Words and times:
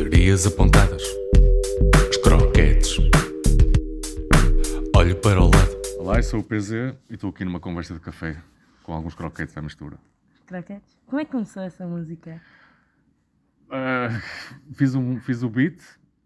Baterias 0.00 0.46
apontadas. 0.46 1.02
Os 2.08 2.16
croquetes. 2.24 2.96
Olho 4.96 5.14
para 5.20 5.42
o 5.42 5.44
lado. 5.44 5.76
Olá, 5.98 6.16
eu 6.16 6.22
sou 6.22 6.40
o 6.40 6.42
PZ 6.42 6.70
e 7.10 7.14
estou 7.14 7.28
aqui 7.28 7.44
numa 7.44 7.60
conversa 7.60 7.92
de 7.92 8.00
café 8.00 8.42
com 8.82 8.94
alguns 8.94 9.14
croquetes 9.14 9.54
à 9.58 9.60
mistura. 9.60 9.98
Croquetes? 10.46 10.96
Como 11.04 11.20
é 11.20 11.26
que 11.26 11.30
começou 11.30 11.62
essa 11.62 11.86
música? 11.86 12.40
Ah, 13.68 14.08
fiz, 14.72 14.94
um, 14.94 15.20
fiz 15.20 15.42
o 15.42 15.50
beat 15.50 15.78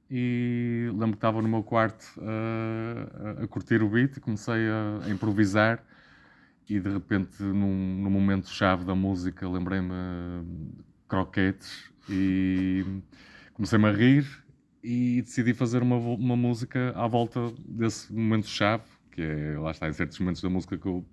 e 0.09 0.87
lembro 0.93 1.11
que 1.11 1.17
estava 1.17 1.43
no 1.43 1.49
meu 1.49 1.65
quarto 1.65 2.07
ah, 2.21 3.41
a, 3.41 3.43
a 3.43 3.49
curtir 3.49 3.83
o 3.83 3.89
beat 3.89 4.17
e 4.17 4.21
comecei 4.21 4.69
a, 4.69 5.01
a 5.05 5.11
improvisar 5.11 5.83
e 6.71 6.79
de 6.79 6.91
repente 6.91 7.43
num, 7.43 8.03
num 8.03 8.11
momento 8.11 8.49
chave 8.49 8.85
da 8.85 8.95
música 8.95 9.49
lembrei-me 9.49 9.91
de 10.45 10.85
croquetes 11.09 11.91
e 12.09 13.03
comecei-me 13.55 13.87
a 13.87 13.93
rir 13.93 14.27
e 14.83 15.23
decidi 15.23 15.55
fazer 15.55 15.83
uma, 15.83 15.97
uma 15.97 16.37
música 16.37 16.93
à 16.95 17.07
volta 17.07 17.53
desse 17.67 18.13
momento 18.13 18.47
chave 18.47 18.85
que 19.15 19.23
é, 19.23 19.57
lá 19.59 19.71
está, 19.71 19.89
em 19.89 19.93
certos 19.93 20.19
momentos 20.19 20.43
da 20.43 20.51
música 20.51 20.77
que 20.77 20.87
eu, 20.87 21.05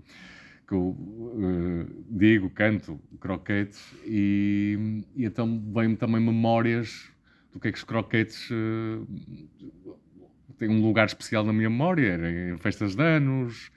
que 0.67 0.73
eu 0.73 0.97
eh, 1.39 1.93
digo, 2.09 2.49
canto, 2.49 2.99
croquetes, 3.19 3.79
e, 4.03 5.03
e 5.15 5.23
então 5.23 5.61
vem-me 5.73 5.95
também 5.95 6.19
memórias 6.19 7.11
do 7.53 7.59
que 7.59 7.67
é 7.67 7.71
que 7.71 7.77
os 7.77 7.83
croquetes 7.83 8.49
eh, 8.51 9.05
têm 10.57 10.69
um 10.69 10.81
lugar 10.81 11.05
especial 11.05 11.45
na 11.45 11.53
minha 11.53 11.69
memória, 11.69 12.17
em 12.53 12.57
festas 12.57 12.95
de 12.95 13.03
anos, 13.03 13.71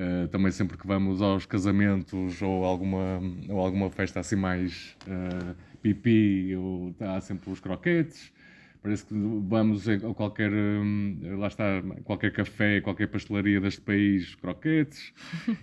eh, 0.00 0.28
também 0.28 0.52
sempre 0.52 0.78
que 0.78 0.86
vamos 0.86 1.20
aos 1.20 1.44
casamentos 1.44 2.40
ou 2.40 2.64
alguma, 2.64 3.20
ou 3.48 3.58
alguma 3.58 3.90
festa 3.90 4.20
assim 4.20 4.36
mais 4.36 4.96
eh, 5.08 5.54
pipi, 5.82 6.54
ou, 6.56 6.94
há 7.00 7.20
sempre 7.20 7.50
os 7.50 7.58
croquetes. 7.58 8.32
Parece 8.80 9.04
que 9.06 9.12
vamos 9.12 9.88
a 9.88 9.98
qualquer, 10.14 10.52
hum, 10.52 11.18
lá 11.36 11.48
está, 11.48 11.82
qualquer 12.04 12.32
café, 12.32 12.80
qualquer 12.80 13.08
pastelaria 13.08 13.60
deste 13.60 13.80
país, 13.80 14.36
croquetes. 14.36 15.12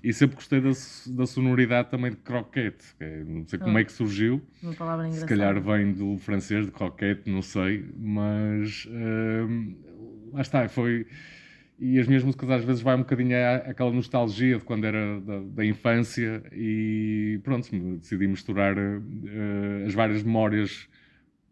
E 0.04 0.12
sempre 0.12 0.36
gostei 0.36 0.60
da, 0.60 0.72
da 1.16 1.26
sonoridade 1.26 1.90
também 1.90 2.12
de 2.12 2.18
croquete. 2.18 2.84
que 2.98 3.04
é- 3.06 3.24
não 3.24 3.48
sei 3.48 3.58
como 3.58 3.78
Ah. 3.78 3.80
é 3.82 3.84
que 3.86 3.92
surgiu. 3.94 4.42
Uma 4.62 4.74
palavra 4.74 5.10
Se 5.10 5.24
engraçada. 5.24 5.54
calhar 5.54 5.62
vem 5.78 5.94
do 5.94 6.18
francês, 6.18 6.66
de 6.66 6.74
croquete, 6.74 7.32
não 7.32 7.42
sei. 7.42 7.86
Mas 7.98 8.86
hum, 8.92 9.78
lá 10.34 10.42
está, 10.42 10.68
foi. 10.68 11.08
E 11.78 12.00
as 12.00 12.08
minhas 12.08 12.24
músicas 12.24 12.50
às 12.50 12.64
vezes 12.64 12.82
vai 12.82 12.96
um 12.96 13.00
bocadinho 13.00 13.36
àquela 13.66 13.92
nostalgia 13.92 14.58
de 14.58 14.64
quando 14.64 14.86
era 14.86 15.20
da, 15.20 15.40
da 15.40 15.66
infância 15.66 16.42
e 16.54 17.40
pronto, 17.44 17.70
decidi 17.98 18.28
misturar 18.28 18.78
eh, 18.78 19.86
as 19.86 19.94
várias 19.94 20.24
memórias 20.24 20.88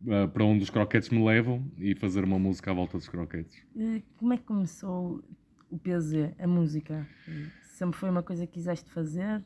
eh, 0.07 0.27
para 0.27 0.43
onde 0.45 0.63
os 0.63 0.69
croquetes 0.69 1.09
me 1.09 1.23
levam 1.23 1.69
e 1.77 1.93
fazer 1.95 2.23
uma 2.23 2.39
música 2.39 2.71
à 2.71 2.73
volta 2.73 2.97
dos 2.97 3.09
croquetes. 3.09 3.65
Como 4.17 4.33
é 4.33 4.37
que 4.37 4.43
começou 4.43 5.21
o 5.69 5.77
PZ, 5.77 6.33
a 6.39 6.47
música? 6.47 7.05
Sempre 7.61 7.99
foi 7.99 8.09
uma 8.09 8.23
coisa 8.23 8.47
que 8.47 8.53
quiseste 8.53 8.89
fazer? 8.91 9.43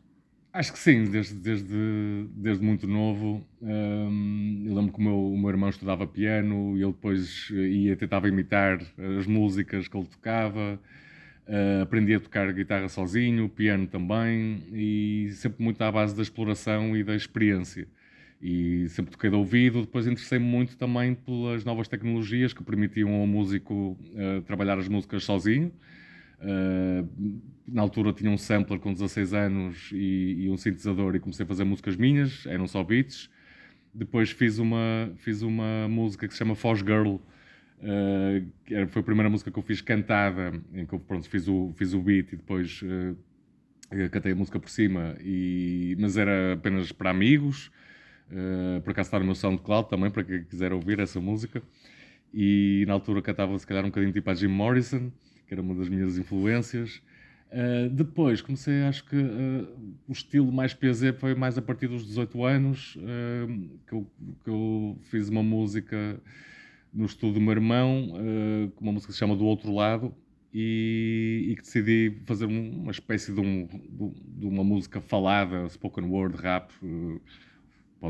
Acho 0.57 0.73
que 0.73 0.79
sim, 0.79 1.03
desde, 1.03 1.35
desde, 1.35 2.27
desde 2.35 2.63
muito 2.65 2.87
novo. 2.87 3.45
Eu 3.61 4.73
lembro 4.73 4.91
que 4.91 4.97
o 4.97 5.03
meu, 5.03 5.31
o 5.33 5.37
meu 5.37 5.49
irmão 5.51 5.69
estudava 5.69 6.07
piano 6.07 6.75
e 6.75 6.81
ele 6.81 6.93
depois 6.93 7.47
eh, 7.51 7.55
ia 7.67 7.95
tentava 7.95 8.27
imitar 8.27 8.79
as 9.19 9.27
músicas 9.27 9.87
que 9.87 9.95
ele 9.95 10.07
tocava. 10.07 10.79
Eh, 11.47 11.81
aprendi 11.83 12.15
a 12.15 12.19
tocar 12.19 12.51
guitarra 12.53 12.89
sozinho, 12.89 13.47
piano 13.47 13.85
também, 13.85 14.63
e 14.73 15.29
sempre 15.33 15.63
muito 15.63 15.79
à 15.83 15.91
base 15.91 16.15
da 16.15 16.23
exploração 16.23 16.97
e 16.97 17.03
da 17.03 17.15
experiência. 17.15 17.87
E 18.41 18.89
sempre 18.89 19.11
toquei 19.11 19.29
de 19.29 19.35
ouvido. 19.35 19.81
Depois 19.81 20.07
interessei-me 20.07 20.45
muito 20.45 20.75
também 20.75 21.13
pelas 21.13 21.63
novas 21.63 21.87
tecnologias 21.87 22.51
que 22.51 22.63
permitiam 22.63 23.13
ao 23.13 23.27
músico 23.27 23.95
eh, 24.15 24.41
trabalhar 24.41 24.79
as 24.79 24.87
músicas 24.87 25.23
sozinho. 25.23 25.71
Uh, 26.39 27.41
na 27.67 27.81
altura 27.81 28.13
tinha 28.13 28.29
um 28.29 28.37
sampler 28.37 28.79
com 28.79 28.93
16 28.93 29.33
anos 29.33 29.89
e, 29.91 30.45
e 30.45 30.49
um 30.49 30.57
sintetizador 30.57 31.15
e 31.15 31.19
comecei 31.19 31.43
a 31.43 31.47
fazer 31.47 31.63
músicas 31.63 31.95
minhas, 31.95 32.45
eram 32.45 32.67
só 32.67 32.83
beats. 32.83 33.29
Depois 33.93 34.31
fiz 34.31 34.59
uma, 34.59 35.11
fiz 35.17 35.41
uma 35.41 35.87
música 35.89 36.27
que 36.27 36.33
se 36.33 36.39
chama 36.39 36.55
Foz 36.55 36.79
Girl, 36.79 37.15
uh, 37.15 38.87
foi 38.89 39.01
a 39.01 39.03
primeira 39.03 39.29
música 39.29 39.51
que 39.51 39.57
eu 39.57 39.63
fiz 39.63 39.81
cantada, 39.81 40.53
em 40.73 40.85
que 40.85 40.93
eu 40.93 40.99
pronto, 40.99 41.27
fiz, 41.27 41.47
o, 41.47 41.73
fiz 41.75 41.93
o 41.93 42.01
beat 42.01 42.31
e 42.33 42.35
depois 42.35 42.81
uh, 42.83 43.17
cantei 44.11 44.31
a 44.31 44.35
música 44.35 44.59
por 44.59 44.69
cima, 44.69 45.15
e, 45.19 45.95
mas 45.99 46.17
era 46.17 46.53
apenas 46.53 46.91
para 46.91 47.09
amigos. 47.09 47.71
Uh, 48.29 48.81
por 48.81 48.91
acaso 48.91 49.07
está 49.07 49.19
no 49.19 49.25
meu 49.25 49.35
SoundCloud 49.35 49.89
também, 49.89 50.11
para 50.11 50.23
quem 50.23 50.43
quiser 50.43 50.73
ouvir 50.73 50.99
essa 50.99 51.19
música. 51.19 51.61
E 52.33 52.83
na 52.87 52.93
altura 52.93 53.21
cantava 53.21 53.57
se 53.57 53.65
calhar 53.65 53.83
um 53.83 53.87
bocadinho 53.87 54.11
tipo 54.11 54.29
a 54.29 54.33
Jim 54.33 54.47
Morrison, 54.47 55.11
que 55.47 55.53
era 55.53 55.61
uma 55.61 55.73
das 55.75 55.89
minhas 55.89 56.17
influências. 56.17 57.01
Uh, 57.49 57.89
depois 57.89 58.41
comecei, 58.41 58.83
acho 58.83 59.05
que 59.05 59.15
uh, 59.15 59.95
o 60.07 60.11
estilo 60.11 60.51
mais 60.51 60.73
PZ 60.73 61.15
foi 61.17 61.33
mais 61.33 61.57
a 61.57 61.61
partir 61.61 61.87
dos 61.87 62.05
18 62.05 62.43
anos, 62.43 62.97
uh, 62.97 63.79
que, 63.87 63.93
eu, 63.93 64.07
que 64.43 64.49
eu 64.49 64.97
fiz 65.03 65.29
uma 65.29 65.41
música 65.41 66.21
no 66.93 67.05
estudo 67.05 67.35
do 67.35 67.41
meu 67.41 67.51
irmão, 67.51 68.13
uma 68.81 68.91
música 68.91 69.07
que 69.11 69.13
se 69.13 69.19
chama 69.19 69.35
Do 69.35 69.45
Outro 69.45 69.71
Lado, 69.73 70.13
e, 70.53 71.49
e 71.49 71.55
que 71.55 71.61
decidi 71.61 72.17
fazer 72.25 72.45
um- 72.45 72.81
uma 72.81 72.91
espécie 72.91 73.31
de, 73.33 73.39
um- 73.39 73.67
de 74.37 74.45
uma 74.45 74.63
música 74.63 74.99
falada, 74.99 75.67
spoken 75.69 76.05
word, 76.05 76.35
rap, 76.41 76.71
uh, 76.81 77.21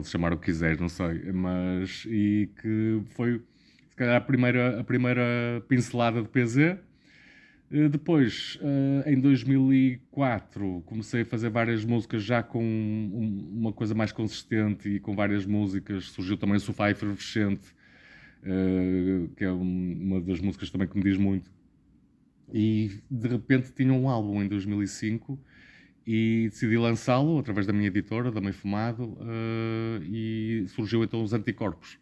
chamar 0.03 0.31
o 0.33 0.37
que 0.37 0.45
quiseres, 0.45 0.79
não 0.79 0.89
sei, 0.89 1.31
mas 1.33 2.05
e 2.07 2.49
que 2.61 3.01
foi 3.15 3.41
se 3.89 3.95
calhar 3.95 4.15
a 4.15 4.21
primeira, 4.21 4.79
a 4.79 4.83
primeira 4.83 5.63
pincelada 5.67 6.21
de 6.21 6.29
PZ. 6.29 6.77
Eh, 7.69 7.89
Depois, 7.89 8.57
eh, 8.61 9.11
em 9.13 9.19
2004, 9.19 10.81
comecei 10.85 11.21
a 11.21 11.25
fazer 11.25 11.49
várias 11.49 11.83
músicas 11.83 12.23
já 12.23 12.41
com 12.41 12.63
um- 12.63 13.49
uma 13.59 13.73
coisa 13.73 13.93
mais 13.93 14.11
consistente 14.11 14.87
e 14.89 14.99
com 14.99 15.15
várias 15.15 15.45
músicas. 15.45 16.05
Surgiu 16.11 16.37
também 16.37 16.55
o 16.57 16.59
Sofá 16.59 16.89
Efervescente, 16.89 17.73
eh, 18.43 19.27
que 19.37 19.43
é 19.45 19.51
um- 19.51 19.93
uma 20.01 20.21
das 20.21 20.39
músicas 20.41 20.69
também 20.71 20.87
que 20.87 20.97
me 20.97 21.03
diz 21.03 21.17
muito. 21.17 21.51
E 22.53 22.91
de 23.09 23.27
repente 23.27 23.73
tinha 23.73 23.93
um 23.93 24.07
álbum 24.09 24.41
em 24.41 24.47
2005 24.47 25.39
e 26.05 26.47
decidi 26.49 26.77
lançá-lo 26.77 27.37
através 27.39 27.67
da 27.67 27.73
minha 27.73 27.87
editora, 27.87 28.31
da 28.31 28.39
Meio 28.39 28.53
Fumado, 28.53 29.17
e 30.03 30.65
surgiu 30.69 31.03
então 31.03 31.21
os 31.23 31.33
Anticorpos, 31.33 31.95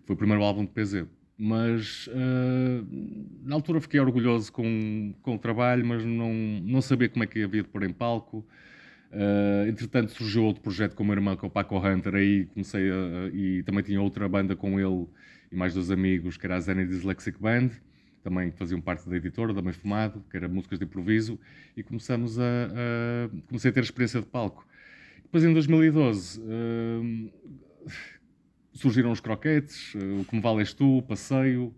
que 0.00 0.06
foi 0.06 0.14
o 0.14 0.18
primeiro 0.18 0.42
álbum 0.42 0.64
de 0.64 0.70
PZ. 0.72 1.06
Mas 1.42 2.08
eh, 2.12 2.82
na 3.44 3.54
altura 3.54 3.80
fiquei 3.80 3.98
orgulhoso 4.00 4.52
com, 4.52 5.14
com 5.22 5.36
o 5.36 5.38
trabalho, 5.38 5.86
mas 5.86 6.04
não, 6.04 6.32
não 6.34 6.82
sabia 6.82 7.08
como 7.08 7.24
é 7.24 7.26
que 7.26 7.42
havia 7.42 7.62
de 7.62 7.68
pôr 7.68 7.82
em 7.84 7.92
palco. 7.92 8.44
Eh, 9.12 9.66
entretanto, 9.68 10.12
surgiu 10.12 10.44
outro 10.44 10.62
projeto 10.62 10.94
com 10.94 11.02
o 11.02 11.06
meu 11.06 11.14
irmão, 11.16 11.36
que 11.36 11.44
é 11.44 11.48
o 11.48 11.50
Paco 11.50 11.76
Hunter, 11.78 12.14
aí 12.14 12.46
comecei 12.46 12.90
a, 12.90 13.28
e 13.32 13.62
também 13.64 13.82
tinha 13.82 14.00
outra 14.00 14.28
banda 14.28 14.54
com 14.56 14.78
ele 14.78 15.06
e 15.50 15.56
mais 15.56 15.74
dois 15.74 15.90
amigos, 15.90 16.36
que 16.36 16.46
era 16.46 16.56
a 16.56 16.60
Zen 16.60 16.86
Dyslexic 16.86 17.40
Band, 17.40 17.70
também 18.22 18.52
faziam 18.52 18.80
parte 18.80 19.08
da 19.08 19.16
editora, 19.16 19.52
da 19.54 19.62
Meio 19.62 19.74
Fumado, 19.74 20.24
que 20.30 20.36
era 20.36 20.48
músicas 20.48 20.78
de 20.78 20.84
improviso, 20.84 21.38
e 21.76 21.82
começamos 21.82 22.38
a, 22.38 22.42
a- 22.44 23.30
comecei 23.48 23.70
a 23.70 23.74
ter 23.74 23.82
experiência 23.82 24.20
de 24.20 24.26
palco. 24.26 24.66
Depois, 25.22 25.44
em 25.44 25.52
2012, 25.52 26.40
hum, 26.40 27.30
surgiram 28.72 29.10
os 29.10 29.20
croquetes, 29.20 29.94
eh, 29.96 30.20
o 30.20 30.24
que 30.24 30.34
me 30.34 30.40
vale 30.42 30.60
és 30.60 30.72
tu, 30.72 30.98
o 30.98 31.02
passeio. 31.02 31.74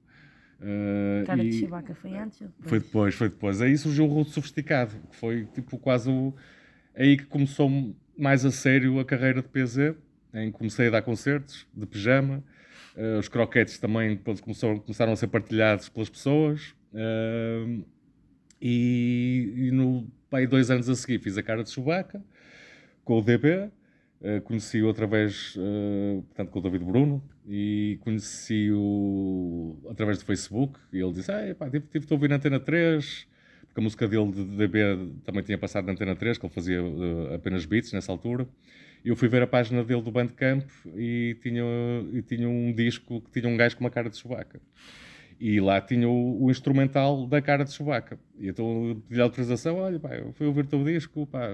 eh, 0.61 1.25
Cara 1.27 1.43
de 1.43 1.53
Chewbacca 1.53 1.95
foi 1.95 2.17
antes 2.17 2.41
ou 2.41 2.49
depois? 2.49 2.69
foi 2.69 2.79
depois, 2.81 3.15
foi 3.15 3.29
depois. 3.29 3.61
Aí 3.63 3.77
surgiu 3.79 4.05
o 4.05 4.09
Rude 4.09 4.31
Sofisticado, 4.31 4.95
que 5.11 5.17
foi 5.17 5.47
tipo 5.47 5.79
quase 5.79 6.11
o. 6.11 6.35
Aí 6.95 7.17
que 7.17 7.25
começou 7.27 7.71
mais 8.17 8.45
a 8.45 8.51
sério 8.51 8.99
a 9.01 9.05
carreira 9.05 9.41
de 9.43 9.49
PZ, 9.49 9.95
em 10.35 10.53
que 10.53 10.59
comecei 10.59 10.89
a 10.89 10.91
dar 10.91 11.03
concertos 11.03 11.67
de 11.75 11.87
pijama. 11.87 12.43
Eh, 12.97 13.19
os 13.19 13.29
croquetes 13.29 13.79
também 13.79 14.11
depois 14.11 14.41
começaram, 14.41 14.79
começaram 14.79 15.12
a 15.12 15.17
ser 15.17 15.29
partilhados 15.29 15.88
pelas 15.88 16.11
pessoas. 16.11 16.75
Eh, 16.95 17.79
e, 18.61 19.53
e 19.56 19.71
no, 19.73 20.06
pá, 20.31 20.38
aí 20.38 20.47
dois 20.47 20.71
anos 20.71 20.88
a 20.88 20.95
seguir 20.95 21.19
fiz 21.19 21.37
a 21.37 21.43
cara 21.43 21.65
de 21.65 21.71
Chewbacca 21.71 22.23
com 23.05 23.19
o 23.19 23.23
DB. 23.23 23.71
Eh, 24.23 24.41
conheci-o 24.41 24.89
através, 24.89 25.55
eh, 25.59 26.23
portanto, 26.29 26.51
com 26.51 26.59
o 26.59 26.63
David 26.63 26.85
Bruno 26.85 27.23
e 27.47 27.99
conheci-o 28.03 29.77
através 29.91 30.19
do 30.19 30.25
Facebook. 30.25 30.79
E 30.93 30.99
ele 30.99 31.13
disse, 31.13 31.31
ah, 31.33 31.55
pá, 31.59 31.69
tive, 31.69 31.87
tive 31.87 32.07
de 32.07 32.13
ouvir 32.13 32.29
na 32.29 32.37
Antena 32.37 32.61
3 32.61 33.27
porque 33.73 33.81
a 33.81 33.83
música 33.83 34.07
dele 34.07 34.31
de 34.31 34.45
DB 34.45 34.79
também 35.25 35.43
tinha 35.43 35.57
passado 35.57 35.87
na 35.87 35.93
Antena 35.93 36.15
3 36.15 36.37
que 36.37 36.45
ele 36.45 36.53
fazia 36.53 36.79
eh, 36.79 37.35
apenas 37.35 37.65
beats 37.65 37.93
nessa 37.93 38.13
altura. 38.13 38.47
E 39.05 39.09
eu 39.09 39.17
fui 39.17 39.29
ver 39.29 39.43
a 39.43 39.47
página 39.47 39.83
dele 39.83 40.03
do 40.03 40.11
Bandcamp 40.11 40.65
e 40.95 41.37
tinha, 41.43 41.65
e 42.13 42.23
tinha 42.23 42.49
um 42.49 42.73
disco 42.73 43.21
que 43.23 43.41
tinha 43.41 43.51
um 43.53 43.57
gajo 43.57 43.77
com 43.77 43.85
uma 43.85 43.91
cara 43.91 44.11
de 44.11 44.17
Chewbacca 44.17 44.61
e 45.43 45.61
lá 45.61 45.81
tinha 45.81 46.09
o, 46.09 46.44
o 46.44 46.53
instrumental 46.53 47.27
da 47.27 47.43
cara 47.43 47.65
de 47.65 47.73
Chewbacca. 47.73 48.17
E 48.39 48.49
então 48.49 48.91
eu 48.91 49.03
pedi 49.09 49.21
autorização, 49.21 49.79
olha, 49.79 49.99
pá, 49.99 50.15
eu 50.15 50.33
fui 50.35 50.47
ouvir 50.47 50.61
o 50.61 50.69
teu 50.69 50.85
disco, 50.85 51.27
pá, 51.27 51.49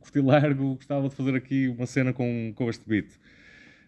curti 0.00 0.20
largo, 0.20 0.74
gostava 0.74 1.08
de 1.08 1.14
fazer 1.14 1.36
aqui 1.36 1.68
uma 1.68 1.86
cena 1.86 2.12
com, 2.12 2.52
com 2.52 2.68
este 2.68 2.84
beat. 2.84 3.06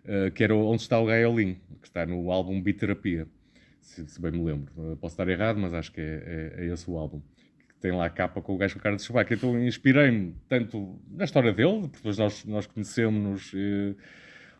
uh, 0.05 0.31
que 0.31 0.45
era 0.45 0.55
Onde 0.55 0.83
Está 0.83 1.01
o 1.01 1.07
Gaiolim, 1.07 1.55
que 1.83 1.89
está 1.89 2.07
no 2.07 2.31
álbum 2.31 2.63
Biterapia, 2.63 3.27
se, 3.81 4.07
se 4.07 4.23
bem 4.23 4.31
me 4.31 4.45
lembro. 4.45 4.73
Uh, 4.77 4.97
posso 4.99 5.15
estar 5.15 5.29
errado, 5.29 5.59
mas 5.59 5.75
acho 5.75 5.91
que 5.91 6.01
é, 6.01 6.53
é, 6.59 6.65
é, 6.67 6.73
esse 6.73 6.89
o 6.89 6.97
álbum. 6.97 7.21
Tem 7.81 7.91
lá 7.91 8.07
a 8.07 8.11
capa 8.11 8.41
com 8.41 8.55
o 8.55 8.57
gajo 8.57 8.75
com 8.75 8.79
a 8.79 8.83
cara 8.85 8.95
de 8.95 9.03
Chewbacca. 9.03 9.35
Então 9.35 9.61
inspirei-me 9.61 10.37
tanto 10.49 10.97
na 11.11 11.25
história 11.25 11.53
dele, 11.53 11.81
porque 11.81 11.97
depois 11.97 12.19
nós, 12.19 12.45
nós 12.45 12.67
conhecemos-nos. 12.69 13.53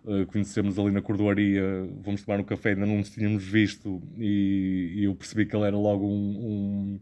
Uh, 0.05 0.15
Uh, 0.15 0.27
conhecemos 0.27 0.79
ali 0.79 0.91
na 0.91 1.01
cordoaria, 1.01 1.63
vamos 2.03 2.23
tomar 2.23 2.39
um 2.39 2.45
café, 2.45 2.71
ainda 2.71 2.85
não 2.85 2.99
nos 2.99 3.09
tínhamos 3.09 3.43
visto 3.43 4.03
e, 4.19 4.93
e 4.97 5.05
eu 5.05 5.15
percebi 5.15 5.47
que 5.47 5.57
ele 5.57 5.65
era 5.65 5.77
logo 5.77 6.07
um, 6.07 7.01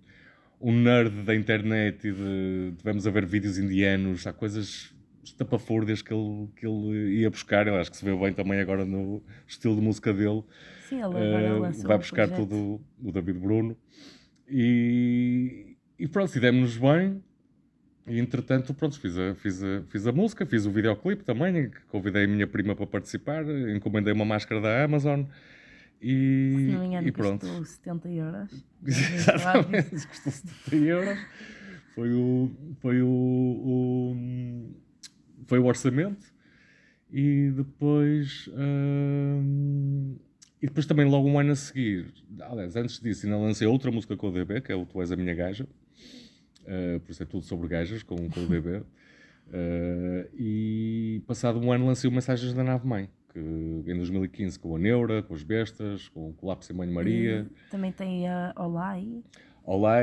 um, 0.60 0.68
um 0.70 0.72
nerd 0.72 1.10
da 1.22 1.34
internet 1.34 2.06
e 2.06 2.12
de, 2.12 2.74
tivemos 2.78 3.04
a 3.04 3.10
ver 3.10 3.26
vídeos 3.26 3.58
indianos, 3.58 4.24
há 4.24 4.32
coisas 4.32 4.94
estapafúrdias 5.24 6.00
que 6.00 6.14
ele, 6.14 6.48
que 6.54 6.66
ele 6.66 7.20
ia 7.20 7.28
buscar, 7.28 7.66
eu 7.66 7.74
acho 7.74 7.90
que 7.90 7.96
se 7.96 8.04
vê 8.04 8.14
bem 8.14 8.32
também 8.32 8.60
agora 8.60 8.84
no 8.84 9.22
estilo 9.48 9.74
de 9.74 9.82
música 9.82 10.12
dele. 10.12 10.44
Sim, 10.88 10.96
ele 10.96 11.04
agora 11.04 11.58
uh, 11.58 11.82
vai 11.82 11.98
buscar 11.98 12.28
um 12.28 12.36
tudo 12.36 12.80
o 13.02 13.10
David 13.10 13.38
Bruno. 13.38 13.76
E, 14.48 15.76
e 15.98 16.06
pronto, 16.06 16.36
e 16.36 16.40
demos-nos 16.40 16.76
bem 16.76 17.22
e 18.06 18.18
entretanto, 18.18 18.74
pronto, 18.74 18.98
fiz 18.98 19.16
a, 19.16 19.34
fiz, 19.34 19.62
a, 19.62 19.82
fiz 19.88 20.06
a 20.06 20.12
música, 20.12 20.44
fiz 20.44 20.66
o 20.66 20.70
videoclipe 20.70 21.22
também, 21.22 21.70
convidei 21.88 22.24
a 22.24 22.28
minha 22.28 22.46
prima 22.46 22.74
para 22.74 22.86
participar, 22.86 23.44
encomendei 23.74 24.12
uma 24.12 24.24
máscara 24.24 24.60
da 24.60 24.84
Amazon 24.84 25.24
e, 26.00 26.54
Se 26.56 26.72
não 26.72 26.80
me 26.80 26.86
engano, 26.86 27.08
e 27.08 27.12
pronto. 27.12 27.46
custou 27.46 27.64
70 27.64 28.08
euros. 28.10 28.64
Exatamente, 28.84 29.90
custou 30.08 30.32
70 30.32 30.76
euros. 30.76 31.18
Foi 31.94 32.12
o, 32.12 32.50
foi 32.80 33.02
o, 33.02 33.08
o 33.08 34.16
foi 35.46 35.58
o 35.58 35.66
orçamento 35.66 36.32
e 37.10 37.52
depois 37.54 38.48
hum, 38.54 40.16
e 40.60 40.66
depois 40.66 40.86
também 40.86 41.04
logo 41.04 41.28
um 41.28 41.38
ano 41.38 41.52
a 41.52 41.56
seguir, 41.56 42.06
aliás, 42.40 42.74
antes 42.74 42.98
disso 42.98 43.26
ainda 43.26 43.36
lancei 43.36 43.66
outra 43.66 43.90
música 43.90 44.16
com 44.16 44.28
o 44.28 44.32
DB, 44.32 44.62
que 44.62 44.72
é 44.72 44.74
o 44.74 44.86
Tu 44.86 45.02
És 45.02 45.12
a 45.12 45.16
Minha 45.16 45.34
Gaja 45.34 45.68
uh, 46.62 47.00
por 47.00 47.10
isso 47.10 47.22
é 47.22 47.26
tudo 47.26 47.44
sobre 47.44 47.68
gajas, 47.68 48.02
com, 48.02 48.16
com 48.16 48.40
o 48.40 48.46
DB. 48.46 48.78
Uh, 48.78 48.84
eh, 49.52 50.28
e 50.34 51.22
passado 51.26 51.58
um 51.58 51.72
ano 51.72 51.86
lancei 51.86 52.08
o 52.08 52.12
Mensagens 52.12 52.54
da 52.54 52.64
Nave 52.64 52.86
Mãe, 52.86 53.08
que 53.32 53.38
em 53.38 53.96
2015 53.96 54.58
com 54.58 54.76
a 54.76 54.78
Neura, 54.78 55.22
com 55.22 55.34
as 55.34 55.42
Bestas, 55.42 56.08
com 56.08 56.30
o 56.30 56.32
Colapso 56.32 56.72
em 56.72 56.76
Mãe 56.76 56.88
Maria. 56.88 57.46
E 57.50 57.70
também 57.70 57.92
tem 57.92 58.28
a 58.28 58.52
Olá 58.56 58.90
aí. 58.90 59.22
Olá 59.64 59.96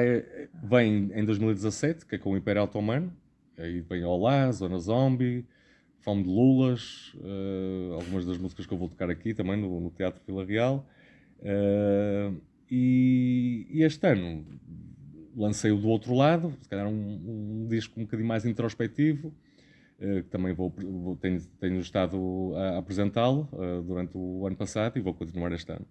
vem 0.64 1.12
em 1.14 1.26
2017, 1.26 2.06
que 2.06 2.16
é 2.16 2.18
com 2.18 2.32
o 2.32 2.38
Império 2.38 2.64
Otomano. 2.64 3.12
Aí 3.58 3.82
vem 3.82 4.06
Olá, 4.06 4.50
Zona 4.52 4.80
Zombie, 4.80 5.46
Fome 6.00 6.24
de 6.24 6.30
Lulas, 6.30 7.14
uh, 7.16 7.94
algumas 7.96 8.26
das 8.26 8.38
músicas 8.38 8.66
que 8.66 8.74
eu 8.74 8.78
vou 8.78 8.88
tocar 8.88 9.10
aqui 9.10 9.34
também 9.34 9.58
no, 9.58 9.82
no 9.82 9.90
Teatro 9.90 10.22
Vila 10.26 10.46
Real. 10.46 10.88
Uh, 11.40 12.40
e, 12.72 13.68
e, 13.70 13.84
este 13.84 14.08
ano 14.08 14.46
lancei 15.36 15.72
o 15.72 15.78
do 15.78 15.88
outro 15.88 16.14
lado, 16.14 16.54
se 16.62 16.70
calhar 16.70 16.88
um, 16.88 17.64
um 17.64 17.68
disco 17.68 18.00
um 18.00 18.04
bocadinho 18.04 18.28
mais 18.28 18.46
introspectivo, 18.46 19.28
uh, 19.28 20.24
que 20.24 20.30
também 20.30 20.54
vou, 20.54 20.70
vou, 20.70 21.16
tenho, 21.16 21.42
tenho 21.60 21.80
estado 21.80 22.54
a 22.56 22.78
apresentá-lo 22.78 23.50
uh, 23.54 23.82
durante 23.82 24.18
o 24.18 24.46
ano 24.46 24.56
passado 24.56 24.98
e 24.98 25.02
vou 25.02 25.14
continuar 25.14 25.52
este 25.52 25.72
ano. 25.72 25.86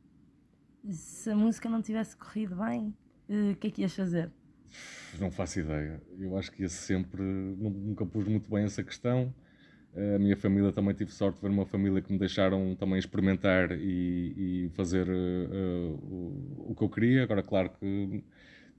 Se 0.90 1.30
a 1.30 1.36
música 1.36 1.68
não 1.68 1.82
tivesse 1.82 2.16
corrido 2.16 2.56
bem, 2.56 2.94
eh, 3.28 3.52
o 3.52 3.56
que 3.56 3.66
é 3.66 3.70
que 3.70 3.82
ias 3.82 3.94
fazer? 3.94 4.30
Não 5.18 5.30
faço 5.30 5.60
ideia. 5.60 6.00
Eu 6.18 6.36
acho 6.36 6.50
que 6.52 6.62
ia 6.62 6.68
sempre. 6.68 7.22
Nunca 7.22 8.06
pus 8.06 8.26
muito 8.26 8.48
bem 8.50 8.64
essa 8.64 8.82
questão. 8.82 9.34
A 9.96 10.18
minha 10.18 10.36
família 10.36 10.70
também 10.70 10.94
tive 10.94 11.10
sorte 11.12 11.36
de 11.36 11.42
ver 11.42 11.48
uma 11.48 11.66
família 11.66 12.00
que 12.00 12.12
me 12.12 12.18
deixaram 12.18 12.76
também 12.76 12.98
experimentar 12.98 13.72
e, 13.72 14.66
e 14.66 14.70
fazer 14.74 15.08
uh, 15.08 15.94
o, 15.94 16.70
o 16.70 16.74
que 16.74 16.84
eu 16.84 16.88
queria. 16.88 17.24
Agora, 17.24 17.42
claro 17.42 17.70
que 17.70 18.22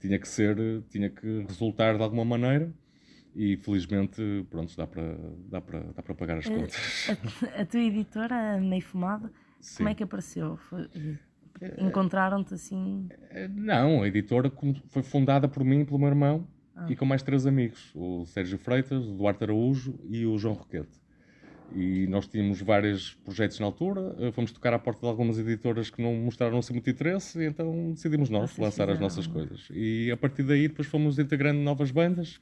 tinha 0.00 0.18
que 0.18 0.26
ser, 0.26 0.56
tinha 0.88 1.10
que 1.10 1.44
resultar 1.46 1.96
de 1.96 2.02
alguma 2.02 2.24
maneira 2.24 2.72
e 3.34 3.56
felizmente, 3.58 4.46
pronto, 4.50 4.76
dá 4.76 4.86
para, 4.86 5.16
dá 5.48 5.60
para, 5.60 5.80
dá 5.92 6.02
para 6.02 6.14
pagar 6.14 6.38
as 6.38 6.46
a, 6.46 6.50
contas. 6.50 7.08
A, 7.56 7.62
a, 7.62 7.66
tua 7.66 7.80
editora, 7.80 8.54
a 8.54 8.60
Meio 8.60 8.82
Fumado, 8.82 9.30
Sim. 9.60 9.78
como 9.78 9.88
é 9.88 9.94
que 9.94 10.02
apareceu? 10.02 10.58
Encontraram-te 11.78 12.54
assim? 12.54 13.08
Eh, 13.30 13.48
não, 13.48 14.02
a 14.02 14.08
editora 14.08 14.50
foi 14.88 15.02
fundada 15.02 15.46
por 15.46 15.64
mim 15.64 15.80
e 15.80 15.84
pelo 15.84 15.98
meu 15.98 16.08
irmão 16.08 16.48
ah. 16.74 16.86
e 16.88 16.96
com 16.96 17.04
mais 17.04 17.22
três 17.22 17.46
amigos, 17.46 17.92
o 17.94 18.24
Sérgio 18.26 18.58
Freitas, 18.58 19.06
o 19.06 19.14
Duarte 19.14 19.44
Araújo 19.44 19.98
e 20.08 20.26
o 20.26 20.36
João 20.38 20.54
Roquete. 20.54 20.99
E 21.74 22.06
nós 22.08 22.26
tínhamos 22.26 22.60
vários 22.60 23.14
projetos 23.24 23.60
na 23.60 23.66
altura, 23.66 24.14
eh, 24.18 24.32
fomos 24.32 24.50
tocar 24.50 24.74
à 24.74 24.78
porta 24.78 25.02
de 25.02 25.06
algumas 25.06 25.38
editoras 25.38 25.88
que 25.88 26.02
não 26.02 26.14
mostraram 26.14 26.58
assim 26.58 26.72
muito 26.72 26.90
interesse, 26.90 27.38
e 27.40 27.46
então 27.46 27.92
decidimos 27.92 28.28
nós 28.28 28.50
Vocês 28.50 28.58
lançar 28.58 28.72
fizeram. 28.88 28.92
as 28.94 29.00
nossas 29.00 29.26
coisas. 29.26 29.68
E 29.70 30.10
a 30.10 30.16
partir 30.16 30.42
daí 30.42 30.66
depois 30.66 30.88
fomos 30.88 31.18
integrando 31.18 31.60
novas 31.60 31.90
bandas. 31.90 32.40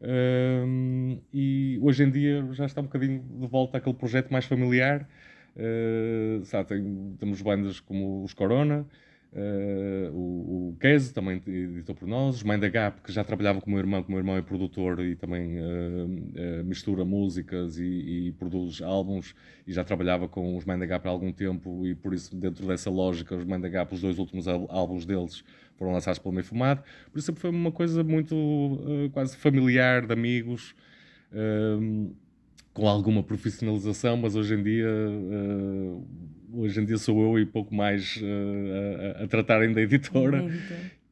Um, 0.00 1.18
e 1.32 1.78
hoje 1.80 2.04
em 2.04 2.10
dia 2.10 2.46
já 2.52 2.66
está 2.66 2.80
um 2.80 2.84
bocadinho 2.84 3.20
de 3.20 3.46
volta 3.46 3.78
àquele 3.78 3.94
projeto 3.94 4.30
mais 4.30 4.44
familiar. 4.44 5.08
Uh, 5.56 6.44
sabe, 6.44 6.68
tem, 6.68 7.14
temos 7.18 7.40
bandas 7.40 7.80
como 7.80 8.22
os 8.22 8.34
Corona, 8.34 8.86
Uh, 9.36 10.70
o, 10.70 10.76
Keso 10.80 11.12
também 11.12 11.42
editou 11.46 11.94
por 11.94 12.08
nós, 12.08 12.42
Mind 12.42 12.58
the 12.58 12.70
Gap, 12.70 13.02
que 13.02 13.12
já 13.12 13.22
trabalhava 13.22 13.60
com 13.60 13.66
o 13.66 13.70
meu 13.70 13.80
irmão, 13.80 14.02
que 14.02 14.08
o 14.08 14.12
meu 14.12 14.18
irmão 14.18 14.34
é 14.34 14.40
produtor 14.40 14.98
e 15.04 15.14
também 15.14 15.58
uh, 15.58 16.06
uh, 16.06 16.64
mistura 16.64 17.04
músicas 17.04 17.78
e, 17.78 17.84
e, 18.28 18.32
produz 18.38 18.80
álbuns, 18.80 19.34
e 19.66 19.72
já 19.74 19.84
trabalhava 19.84 20.26
com 20.26 20.56
os 20.56 20.64
Mind 20.64 20.80
the 20.80 20.86
Gap 20.86 21.06
há 21.06 21.10
algum 21.10 21.30
tempo, 21.32 21.86
e 21.86 21.94
por 21.94 22.14
isso, 22.14 22.34
dentro 22.34 22.66
dessa 22.66 22.88
lógica, 22.88 23.36
os 23.36 23.44
Mind 23.44 23.60
the 23.60 23.68
Gap, 23.68 23.94
os 23.94 24.00
dois 24.00 24.18
últimos 24.18 24.48
álbuns 24.48 25.04
deles 25.04 25.44
foram 25.76 25.92
lançados 25.92 26.18
pelo 26.18 26.32
Meio 26.32 26.46
Fumado, 26.46 26.82
por 27.12 27.18
isso 27.18 27.34
foi 27.34 27.50
uma 27.50 27.72
coisa 27.72 28.02
muito 28.02 28.34
quase 29.12 29.36
familiar, 29.36 30.06
de 30.06 30.14
amigos 30.14 30.74
com 32.72 32.88
alguma 32.88 33.22
profissionalização, 33.22 34.16
mas 34.16 34.34
hoje 34.34 34.54
em 34.54 34.62
dia 34.62 34.88
hoje 36.56 36.80
em 36.80 36.84
dia 36.84 36.98
sou 36.98 37.22
eu 37.22 37.38
e 37.38 37.46
pouco 37.46 37.74
mais 37.74 38.16
uh, 38.16 39.20
a, 39.20 39.24
a, 39.24 39.26
tratarem 39.26 39.72
da 39.72 39.80
editora. 39.80 40.44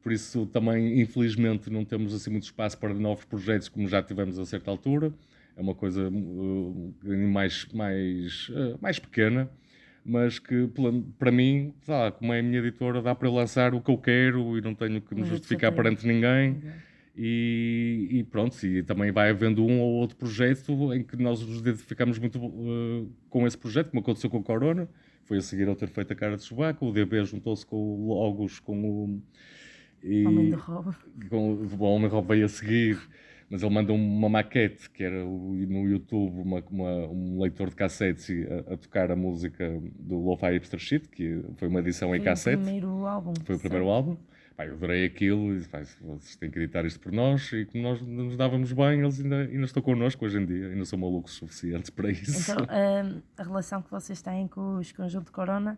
Por 0.01 0.11
isso 0.11 0.45
também, 0.47 1.01
infelizmente, 1.01 1.69
não 1.69 1.83
temos 1.83 2.13
assim 2.13 2.29
muito 2.29 2.43
espaço 2.43 2.77
para 2.77 2.93
novos 2.93 3.25
projetos 3.25 3.69
como 3.69 3.87
já 3.87 4.03
tivemos 4.03 4.37
a 4.37 4.45
certa 4.45 4.69
altura. 4.69 5.11
É 5.57 5.61
uma 5.61 5.73
coisa 5.73 6.09
uh, 6.09 6.93
mais, 7.27 7.65
mais, 7.73 8.51
mais 8.81 8.99
pequena, 8.99 9.49
mas 10.05 10.37
que 10.37 10.69
para 11.17 11.31
mim, 11.31 11.73
lá, 11.87 12.11
como 12.11 12.33
é 12.33 12.39
a 12.39 12.43
minha 12.43 12.59
editora, 12.59 13.01
dá 13.01 13.15
para 13.15 13.29
lançar 13.29 13.73
o 13.73 13.81
que 13.81 13.89
eu 13.89 13.97
quero 13.97 14.57
e 14.57 14.61
não 14.61 14.75
tenho 14.75 15.01
que 15.01 15.15
me 15.15 15.25
justificar 15.25 15.71
perante 15.71 16.05
ninguém. 16.05 16.61
E, 17.17 18.07
e, 18.11 18.23
pronto, 18.25 18.61
e 18.65 18.83
também 18.83 19.09
vai 19.09 19.29
havendo 19.29 19.65
um 19.65 19.79
ou 19.79 19.93
outro 19.93 20.17
projeto 20.17 20.93
em 20.93 21.01
que 21.01 21.15
nós 21.15 21.41
nos 21.41 21.59
identificamos 21.59 22.19
muito 22.19 22.37
uh, 22.37 23.09
com 23.29 23.47
esse 23.47 23.57
projeto, 23.57 23.89
como 23.89 24.01
aconteceu 24.01 24.29
com 24.29 24.37
o 24.37 24.43
Corona, 24.43 24.89
foi 25.25 25.37
a 25.37 25.41
seguir 25.41 25.67
ao 25.67 25.75
ter 25.75 25.89
feito 25.89 26.13
a 26.13 26.15
cara 26.15 26.37
de 26.37 26.43
Chewbacca, 26.43 26.85
o 26.85 26.91
DB 26.91 27.23
juntou-se 27.25 27.65
com 27.65 27.75
o 27.75 28.07
Logos, 28.07 28.59
com 28.59 28.83
o... 28.83 29.21
E, 30.03 30.25
Homem 30.25 30.49
de 30.49 30.55
Rob. 30.55 30.95
Com, 31.29 31.53
o 31.53 31.83
Homem 31.83 32.07
Rob 32.07 32.27
veio 32.27 32.45
a 32.45 32.49
seguir, 32.49 32.99
mas 33.49 33.63
ele 33.63 33.73
mandou 33.73 33.95
uma 33.95 34.29
maquete, 34.29 34.89
que 34.89 35.03
era 35.03 35.23
no 35.23 35.87
YouTube 35.87 36.41
uma, 36.41 36.63
uma, 36.69 37.07
um 37.07 37.41
leitor 37.41 37.69
de 37.69 37.75
cassetes 37.75 38.29
a, 38.29 38.73
a, 38.73 38.77
tocar 38.77 39.09
a 39.09 39.15
música 39.15 39.81
do 39.99 40.19
Lo-Fi 40.19 40.51
Hipster 40.53 40.79
Shit, 40.79 41.09
que 41.09 41.43
foi 41.55 41.67
uma 41.67 41.79
edição 41.79 42.09
foi 42.09 42.19
em 42.19 42.21
cassete. 42.21 42.57
Foi 42.57 42.61
o 42.61 42.65
primeiro 42.65 43.05
álbum. 43.07 43.33
Foi 43.43 43.55
o 43.55 43.59
primeiro 43.59 43.89
álbum. 43.89 44.17
Pá, 44.55 44.65
eu 44.65 44.75
adorei 44.75 45.05
aquilo 45.05 45.53
e 45.53 45.65
pá, 45.65 45.83
vocês 46.01 46.37
têm 46.37 46.49
que 46.49 46.59
editar 46.59 46.85
isto 46.85 46.99
por 47.01 47.11
nós 47.11 47.51
e 47.51 47.65
como 47.65 47.83
nós 47.83 48.01
nos 48.01 48.37
dávamos 48.37 48.71
bem, 48.71 49.01
eles 49.01 49.19
ainda, 49.19 49.41
ainda 49.41 49.65
estão 49.65 49.83
connosco 49.83 50.23
hoje 50.23 50.37
em 50.37 50.45
dia, 50.45 50.69
ainda 50.69 50.85
são 50.85 50.97
malucos 50.97 51.33
suficientes 51.33 51.89
para 51.89 52.09
isso. 52.09 52.53
Então, 52.53 52.65
a, 52.69 53.41
a 53.41 53.43
relação 53.43 53.81
que 53.81 53.91
vocês 53.91 54.21
têm 54.21 54.47
com 54.47 54.77
os 54.77 54.93
Conjunto 54.93 55.29
Corona 55.33 55.77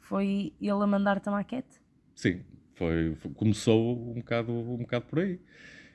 foi 0.00 0.52
ele 0.60 0.70
a 0.70 0.86
mandar-te 0.86 1.26
a 1.30 1.32
maquete? 1.32 1.80
Sim, 2.14 2.42
foi, 2.74 3.14
foi, 3.14 3.30
começou 3.32 4.10
um 4.10 4.16
bocado, 4.16 4.52
um 4.52 4.78
bocado 4.78 5.06
por 5.06 5.20
aí. 5.20 5.40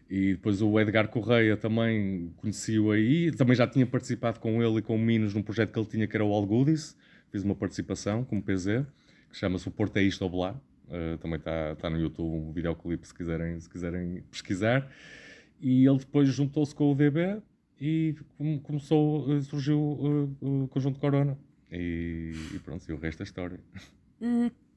E 0.10 0.34
depois 0.34 0.60
o 0.60 0.80
Edgar 0.80 1.10
Correia 1.10 1.56
também 1.56 2.34
conheci-o 2.38 2.92
aí, 2.92 3.32
também 3.32 3.56
já 3.56 3.68
tinha 3.68 3.86
participado 3.86 4.40
com 4.40 4.62
ele 4.62 4.80
e 4.80 4.82
com 4.82 4.96
o 4.96 5.00
Minos 5.00 5.36
num 5.36 5.44
projeto 5.44 5.72
que 5.72 5.80
ele 5.80 5.88
tinha 5.88 6.08
que 6.08 6.18
era 6.18 6.25
o 6.25 6.34
All 6.34 6.46
Goodies, 6.48 6.98
fiz 7.32 7.44
uma 7.44 7.56
participação 7.56 8.24
como 8.24 8.42
PZ, 8.42 8.86
que 9.30 9.38
chama-se 9.38 9.68
O 9.68 9.72
Porto 9.72 9.98
é 9.98 10.04
Isto 10.04 10.28
Blá 10.28 10.60
Uh, 10.94 11.18
também 11.18 11.38
está 11.40 11.76
tá 11.76 11.90
no 11.90 11.98
YouTube 11.98 12.36
um 12.36 12.52
videoclipe 12.52 13.08
se 13.08 13.14
quiserem, 13.16 13.60
se 13.60 13.68
quiserem 13.68 14.22
pesquisar. 14.30 14.88
E 15.60 15.88
ele 15.88 15.98
depois 15.98 16.30
juntou-se 16.30 16.76
com 16.76 16.92
o 16.92 16.96
DB 16.96 17.42
e 17.82 18.16
começou, 18.62 19.28
uh, 19.28 19.42
surgiu 19.42 19.80
uh, 19.80 20.38
o 20.64 20.68
conjunto 20.68 21.00
Corona. 21.00 21.36
E, 21.72 22.32
e, 22.54 22.60
pronto, 22.60 22.88
e 22.88 22.94
o 22.94 22.98
resto 23.00 23.22
é 23.22 23.24
história. 23.24 23.60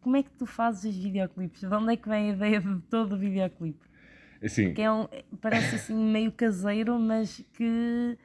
como 0.01 0.17
é 0.17 0.23
que 0.23 0.31
tu 0.31 0.47
fazes 0.47 0.97
os 0.97 1.03
videoclipes? 1.03 1.61
De 1.61 1.67
onde 1.75 1.93
é 1.93 1.97
que 1.97 2.09
vem 2.09 2.31
a 2.31 2.33
ideia 2.35 2.61
de 2.63 2.81
todo 2.89 3.15
o 3.15 3.19
videoclipe? 3.19 3.85
Assim, 4.43 4.73
que 4.73 4.81
é 4.81 4.91
um, 4.91 5.07
parece 5.41 5.75
assim 5.75 5.95
meio 5.95 6.33
caseiro, 6.33 6.99
mas 6.99 7.45
que 7.53 8.17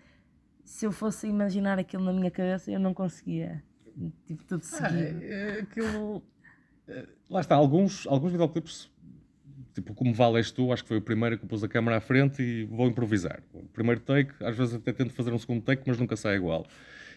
se 0.64 0.86
eu 0.86 0.92
fosse 0.94 1.28
imaginar 1.28 1.78
aquilo 1.78 2.04
na 2.06 2.14
minha 2.14 2.32
cabeça 2.32 2.72
eu 2.72 2.80
não 2.80 2.94
conseguia. 2.94 3.62
Tipo, 4.26 4.44
tudo 4.46 4.62
Ah, 4.62 4.90
seguido. 4.90 5.22
é, 5.24 5.58
é 5.58 5.62
aquilo. 5.62 6.24
Lá 7.30 7.40
está, 7.40 7.56
alguns, 7.56 8.06
alguns 8.08 8.32
videoclipes, 8.32 8.90
tipo 9.74 9.94
como 9.94 10.14
Vale 10.14 10.38
És 10.38 10.52
Tu, 10.52 10.72
acho 10.72 10.84
que 10.84 10.90
foi 10.90 10.98
o 10.98 11.02
primeiro 11.02 11.38
que 11.38 11.46
pus 11.46 11.64
a 11.64 11.68
câmera 11.68 11.98
à 11.98 12.02
frente 12.02 12.42
e 12.42 12.66
vou 12.66 12.88
improvisar. 12.88 13.42
O 13.54 13.64
primeiro 13.68 14.02
take, 14.02 14.32
às 14.44 14.56
vezes 14.58 14.74
até 14.74 14.92
tento 14.92 15.14
fazer 15.14 15.32
um 15.32 15.38
segundo 15.38 15.62
take, 15.62 15.84
mas 15.86 15.98
nunca 15.98 16.16
sai 16.16 16.36
igual. 16.36 16.66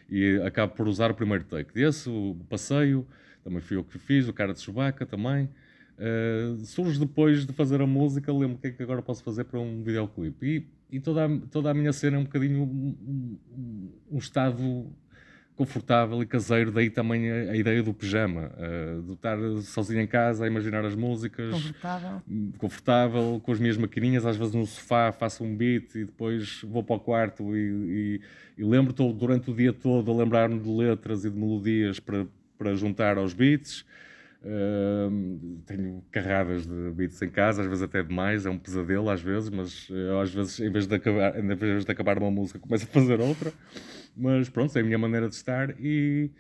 E 0.09 0.41
acabo 0.45 0.75
por 0.75 0.87
usar 0.87 1.11
o 1.11 1.15
primeiro 1.15 1.45
take 1.45 1.73
desse, 1.73 2.09
o 2.09 2.37
passeio, 2.49 3.07
também 3.43 3.61
fui 3.61 3.77
eu 3.77 3.85
que 3.85 3.99
fiz, 3.99 4.29
o 4.29 4.33
cara 4.33 4.53
de 4.53 4.61
Chewbacca 4.61 5.05
também. 5.05 5.49
Uh, 5.97 6.57
surge 6.65 6.99
depois 6.99 7.47
de 7.47 7.53
fazer 7.53 7.81
a 7.81 7.87
música, 7.87 8.33
lembro 8.33 8.57
o 8.57 8.59
que 8.59 8.67
é 8.67 8.71
que 8.73 8.83
agora 8.83 9.01
posso 9.01 9.23
fazer 9.23 9.45
para 9.45 9.61
um 9.61 9.83
videoclipe. 9.83 10.69
E, 10.91 10.97
e 10.97 11.01
toda, 11.01 11.25
a, 11.27 11.29
toda 11.51 11.71
a 11.71 11.75
minha 11.75 11.93
cena 11.93 12.17
é 12.17 12.21
um 12.21 12.25
bocadinho 12.25 12.63
um, 12.63 13.39
um- 13.57 13.93
um 14.13 14.19
estado 14.19 14.93
confortável 15.57 16.21
e 16.23 16.27
caseiro, 16.27 16.73
daí 16.73 16.91
também 16.91 17.31
a, 17.31 17.53
a 17.53 17.57
ideia 17.57 17.83
do 17.83 17.95
pijama, 17.95 18.51
uh, 18.57 19.03
de 19.03 19.13
estar 19.13 19.39
sozinho 19.63 20.01
em 20.01 20.07
casa 20.07 20.45
a 20.45 20.47
imaginar 20.49 20.85
as 20.85 20.95
músicas, 20.95 21.53
Confortável. 21.53 22.23
confortável, 22.59 23.41
com 23.43 23.53
as 23.53 23.61
minhas 23.61 23.77
maquininhas, 23.77 24.27
às 24.27 24.37
vezes 24.37 24.55
no 24.55 24.67
sofá 24.67 25.13
faço 25.13 25.45
um 25.45 25.57
beat 25.57 25.95
e 25.95 26.05
depois 26.05 26.61
vou 26.65 26.83
para 26.83 26.97
o 26.97 27.01
quarto 27.01 27.57
e, 27.57 27.61
e, 27.61 28.21
e 28.59 28.65
lembro 28.65 28.93
tô, 28.93 29.13
durante 29.13 29.51
o 29.51 29.55
dia 29.55 29.73
todo 29.73 30.11
a 30.11 30.15
lembrar-me 30.15 30.59
de 30.59 30.69
letras 30.69 31.25
e 31.25 31.31
de 31.31 31.39
melodias 31.39 32.01
para, 32.01 32.27
para 32.59 32.75
juntar 32.75 33.17
aos 33.17 33.33
beats. 33.33 33.85
Uh, 34.47 35.59
tenho 35.65 36.05
carradas 36.11 36.67
de 36.67 36.91
beats 36.91 37.23
em 37.23 37.31
casa, 37.31 37.63
às 37.63 37.67
vezes 37.67 37.83
até 37.83 38.03
demais, 38.03 38.45
é 38.45 38.51
um 38.51 38.59
pesadelo 38.59 39.09
às 39.09 39.23
vezes, 39.23 39.49
mas 39.49 39.89
eu, 39.89 40.21
às 40.21 40.35
vezes 40.35 40.61
em 40.61 40.71
vez, 40.71 40.87
de 40.87 40.95
acabar, 40.95 41.39
em 41.39 41.55
vez 41.55 41.83
de 41.83 41.91
acabar 41.91 42.19
uma 42.19 42.31
música 42.31 42.59
começo 42.59 42.85
a 42.85 42.89
fazer 42.89 43.21
outra. 43.21 43.51
Mas 44.17 44.49
pronto, 44.49 44.77
é 44.77 44.81
a 44.81 44.85
minha 44.85 44.99
maneira 44.99 45.29
de 45.29 45.35
estar 45.35 45.75
e 45.81 46.31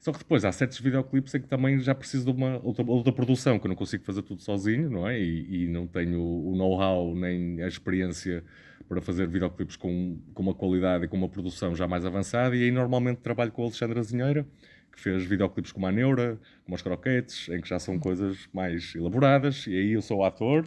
só 0.00 0.12
que 0.12 0.18
depois 0.18 0.46
há 0.46 0.50
certos 0.50 0.80
videoclipes 0.80 1.34
em 1.34 1.42
que 1.42 1.46
também 1.46 1.78
já 1.78 1.94
preciso 1.94 2.24
de 2.24 2.30
uma 2.30 2.58
outra, 2.64 2.82
outra 2.86 3.12
produção, 3.12 3.58
que 3.58 3.66
eu 3.66 3.68
não 3.68 3.76
consigo 3.76 4.02
fazer 4.02 4.22
tudo 4.22 4.40
sozinho, 4.40 4.88
não 4.88 5.06
é? 5.06 5.20
E, 5.20 5.64
e 5.64 5.68
não 5.68 5.86
tenho 5.86 6.22
o 6.22 6.56
know-how 6.56 7.14
nem 7.14 7.62
a 7.62 7.68
experiência 7.68 8.42
para 8.88 9.02
fazer 9.02 9.28
videoclipes 9.28 9.76
com, 9.76 10.18
com 10.32 10.42
uma 10.42 10.54
qualidade 10.54 11.04
e 11.04 11.08
com 11.08 11.18
uma 11.18 11.28
produção 11.28 11.76
já 11.76 11.86
mais 11.86 12.06
avançada. 12.06 12.56
E 12.56 12.64
aí 12.64 12.70
normalmente 12.70 13.18
trabalho 13.18 13.52
com 13.52 13.60
o 13.60 13.64
Alexandre 13.66 13.98
Azinheira, 13.98 14.46
que 14.90 14.98
fez 14.98 15.22
videoclipes 15.24 15.70
como 15.70 15.86
a 15.86 15.92
Neura, 15.92 16.40
como 16.64 16.74
os 16.74 16.80
Croquetes, 16.80 17.50
em 17.50 17.60
que 17.60 17.68
já 17.68 17.78
são 17.78 17.98
coisas 17.98 18.48
mais 18.54 18.94
elaboradas. 18.94 19.66
E 19.66 19.76
aí 19.76 19.92
eu 19.92 20.00
sou 20.00 20.20
o 20.20 20.24
ator, 20.24 20.66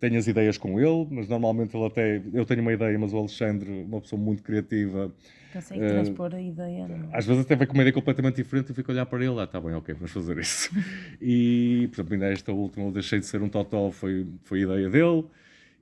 tenho 0.00 0.18
as 0.18 0.26
ideias 0.26 0.58
com 0.58 0.78
ele, 0.80 1.06
mas 1.10 1.28
normalmente 1.28 1.76
ele 1.76 1.86
até. 1.86 2.22
Eu 2.32 2.44
tenho 2.44 2.60
uma 2.62 2.72
ideia, 2.72 2.98
mas 2.98 3.12
o 3.12 3.18
Alexandre, 3.18 3.70
uma 3.88 4.00
pessoa 4.00 4.20
muito 4.20 4.42
criativa, 4.42 5.12
Consegue 5.52 5.82
Eh, 5.84 5.88
transpor 5.88 6.34
a 6.34 6.40
ideia. 6.42 6.88
não 6.88 6.96
é? 7.12 7.16
às 7.16 7.24
vezes 7.24 7.42
até 7.44 7.54
vai 7.54 7.66
com 7.66 7.74
uma 7.74 7.82
ideia 7.82 7.92
completamente 7.94 8.36
diferente 8.36 8.70
e 8.72 8.74
fico 8.74 8.90
a 8.90 8.94
olhar 8.94 9.06
para 9.06 9.24
ele, 9.24 9.38
ah, 9.40 9.46
tá 9.46 9.60
bem, 9.60 9.72
ok, 9.74 9.94
vamos 9.94 10.10
fazer 10.10 10.36
isso. 10.38 10.70
E, 11.22 11.86
por 11.92 11.96
exemplo, 11.96 12.14
ainda 12.14 12.26
esta 12.32 12.52
última, 12.52 12.86
eu 12.86 12.92
deixei 12.92 13.20
de 13.20 13.26
ser 13.26 13.40
um 13.40 13.48
totó, 13.48 13.90
foi, 13.90 14.26
foi 14.42 14.62
ideia 14.62 14.90
dele. 14.90 15.24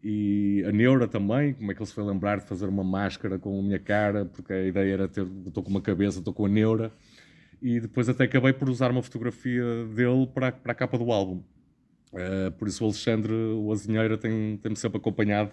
E 0.04 0.64
a 0.66 0.72
Neura 0.72 1.06
também, 1.06 1.54
como 1.54 1.70
é 1.70 1.74
que 1.74 1.80
ele 1.80 1.86
se 1.86 1.94
foi 1.94 2.04
lembrar 2.04 2.38
de 2.40 2.44
fazer 2.46 2.66
uma 2.68 2.82
máscara 2.84 3.38
com 3.38 3.58
a 3.58 3.62
minha 3.62 3.78
cara, 3.78 4.24
porque 4.26 4.52
a 4.52 4.62
ideia 4.66 4.92
era 4.94 5.08
ter, 5.08 5.24
estou 5.46 5.62
com 5.62 5.70
uma 5.70 5.80
cabeça, 5.80 6.18
estou 6.18 6.34
com 6.34 6.44
a 6.44 6.48
Neura. 6.48 6.92
E 7.62 7.78
depois 7.78 8.08
até 8.08 8.24
acabei 8.24 8.52
por 8.52 8.68
usar 8.68 8.90
uma 8.90 9.02
fotografia 9.02 9.62
dele 9.94 10.26
para, 10.34 10.50
para 10.50 10.72
a 10.72 10.74
capa 10.74 10.98
do 10.98 11.12
álbum. 11.12 11.40
Eh, 12.14 12.50
por 12.50 12.68
isso 12.68 12.84
o 12.84 12.86
Alexandre, 12.88 13.32
o 13.34 13.72
Azinheira, 13.72 14.18
tem- 14.18 14.56
tem-me 14.58 14.76
sempre 14.76 14.98
acompanhado 14.98 15.52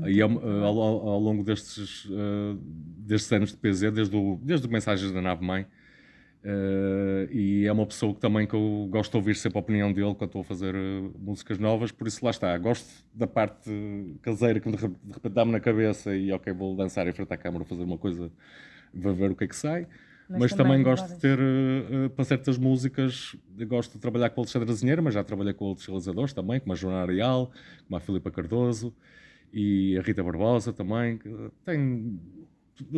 aí 0.00 0.20
ao, 0.20 0.30
ao- 0.30 0.80
ao- 0.80 1.08
ao 1.08 1.20
longo 1.20 1.42
destes, 1.44 2.06
eh, 2.10 2.56
destes 2.98 3.32
anos 3.32 3.50
de 3.52 3.56
PZ, 3.58 3.90
desde 3.92 4.16
o, 4.16 4.38
desde 4.42 4.66
o 4.66 4.70
Mensagens 4.70 5.12
da 5.12 5.20
Nave 5.22 5.44
Mãe. 5.44 5.66
Eh, 6.44 7.28
e 7.32 7.66
é 7.66 7.72
uma 7.72 7.86
pessoa 7.86 8.14
que 8.14 8.20
também 8.20 8.46
que 8.46 8.54
eu 8.54 8.88
gosto 8.90 9.10
de 9.12 9.16
ouvir 9.16 9.34
sempre 9.36 9.58
a 9.58 9.60
opinião 9.60 9.92
dele 9.92 10.14
quando 10.14 10.26
estou 10.30 10.42
a 10.42 10.44
fazer 10.44 10.74
eh, 10.74 11.10
músicas 11.18 11.58
novas, 11.58 11.90
por 11.92 12.06
isso 12.06 12.24
lá 12.24 12.30
está, 12.30 12.56
gosto 12.58 12.88
da 13.12 13.26
parte 13.26 13.70
caseira 14.22 14.60
que 14.60 14.70
de 14.70 14.76
repente 14.76 15.28
dá-me 15.34 15.50
na 15.52 15.60
cabeça 15.60 16.14
e 16.16 16.30
ok, 16.32 16.52
vou 16.52 16.76
dançar 16.76 17.06
em 17.08 17.12
frente 17.12 17.32
à 17.32 17.36
câmara 17.36 17.64
fazer 17.64 17.82
uma 17.82 17.98
coisa, 17.98 18.30
vou 18.94 19.14
ver 19.14 19.30
o 19.32 19.36
que 19.36 19.44
é 19.44 19.48
que 19.48 19.56
sai. 19.56 19.88
Mas 20.28 20.40
Mas, 20.40 20.52
também 20.52 20.78
também, 20.78 20.82
gosto 20.82 21.14
de 21.14 21.20
ter, 21.20 21.38
eh, 21.38 22.08
para 22.08 22.24
certas 22.24 22.58
músicas, 22.58 23.36
gosto 23.68 23.92
de 23.92 23.98
trabalhar 23.98 24.30
com 24.30 24.40
o 24.40 24.42
Alexandre 24.42 24.70
Azinheira, 24.70 25.00
mas 25.00 25.14
já 25.14 25.22
trabalhei 25.22 25.54
com 25.54 25.66
outros 25.66 25.86
realizadores 25.86 26.32
também, 26.32 26.58
como 26.58 26.72
a 26.72 26.76
Joana 26.76 27.02
Arial, 27.02 27.52
como 27.86 27.96
a 27.96 28.00
Filipa 28.00 28.30
Cardoso 28.30 28.92
e 29.52 29.96
a 29.96 30.02
Rita 30.02 30.22
Barbosa 30.24 30.72
também. 30.72 31.20
Tem, 31.64 32.20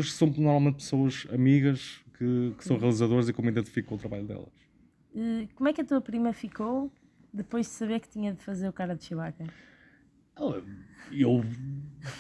são 0.02 0.28
normalmente 0.28 0.76
pessoas 0.76 1.26
amigas 1.30 2.00
que, 2.16 2.54
que 2.56 2.64
são 2.64 2.78
realizadores 2.78 3.28
e 3.28 3.32
que 3.32 3.40
eu 3.40 3.44
me 3.44 3.50
identifico 3.50 3.90
com 3.90 3.94
o 3.94 3.98
trabalho 3.98 4.26
delas. 4.26 4.52
Eh, 5.14 5.48
Como 5.54 5.68
é 5.68 5.72
que 5.72 5.82
a 5.82 5.84
tua 5.84 6.00
prima 6.00 6.32
ficou 6.32 6.90
depois 7.32 7.66
de 7.66 7.72
saber 7.72 8.00
que 8.00 8.08
tinha 8.08 8.32
de 8.32 8.42
fazer 8.42 8.68
o 8.68 8.72
cara 8.72 8.96
de 8.96 9.04
Chewbacca? 9.04 9.44
Eu 11.10 11.44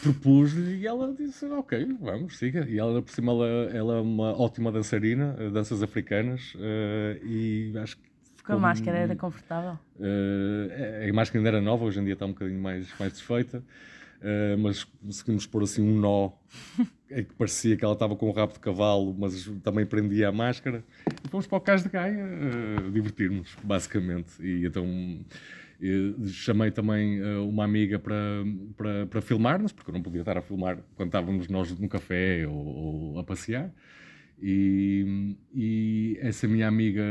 propus-lhe 0.02 0.78
e 0.78 0.86
ela 0.86 1.14
disse, 1.14 1.46
ok, 1.46 1.96
vamos, 2.00 2.38
siga. 2.38 2.66
E 2.68 2.78
ela, 2.78 3.00
por 3.02 3.10
cima, 3.12 3.32
ela, 3.32 3.46
ela 3.70 3.96
é 3.98 4.00
uma 4.00 4.38
ótima 4.38 4.72
dançarina, 4.72 5.36
eh, 5.38 5.50
danças 5.50 5.82
africanas, 5.82 6.54
eh, 6.58 7.20
e 7.22 7.72
acho 7.78 7.96
que 7.96 8.02
Com 8.44 8.54
a 8.54 8.58
máscara 8.58 8.98
era 8.98 9.16
confortável? 9.16 9.78
Eh, 10.00 11.08
a 11.08 11.12
máscara 11.12 11.38
ainda 11.38 11.48
era 11.56 11.60
nova, 11.60 11.84
hoje 11.84 12.00
em 12.00 12.04
dia 12.04 12.14
está 12.14 12.26
um 12.26 12.32
bocadinho 12.32 12.60
mais, 12.60 12.88
mais 12.98 13.12
desfeita, 13.12 13.62
eh, 14.20 14.56
mas 14.56 14.84
conseguimos 14.84 15.46
pôr 15.46 15.62
assim 15.62 15.82
um 15.82 15.98
nó 15.98 16.32
em 17.10 17.24
que 17.24 17.34
parecia 17.34 17.76
que 17.76 17.84
ela 17.84 17.94
estava 17.94 18.14
com 18.16 18.28
o 18.28 18.32
rabo 18.32 18.52
de 18.52 18.60
cavalo, 18.60 19.14
mas 19.18 19.46
também 19.62 19.86
prendia 19.86 20.28
a 20.28 20.32
máscara. 20.32 20.84
E 21.24 21.28
fomos 21.28 21.46
para 21.46 21.58
o 21.58 21.60
Cais 21.60 21.82
de 21.82 21.88
Gaia 21.88 22.26
divertir-nos, 22.92 23.56
basicamente. 23.62 24.42
E 24.42 24.66
então 24.66 24.84
chamei 26.26 26.70
também 26.70 27.20
eh, 27.20 27.38
uma 27.38 27.64
amiga 27.64 27.98
para, 27.98 28.16
para, 28.76 29.06
para 29.06 29.20
filmar-nos, 29.20 29.72
porque 29.72 29.90
eu 29.90 29.94
não 29.94 30.02
podia 30.02 30.20
estar 30.20 30.36
a 30.36 30.42
filmar 30.42 30.78
quando 30.96 31.08
estávamos 31.08 31.48
nós 31.48 31.76
no 31.78 31.88
café 31.88 32.46
ou, 32.48 32.54
ou 32.54 33.18
a 33.18 33.24
passear. 33.24 33.72
E, 34.40 35.36
e, 35.54 36.18
essa 36.20 36.46
minha 36.48 36.66
amiga 36.66 37.02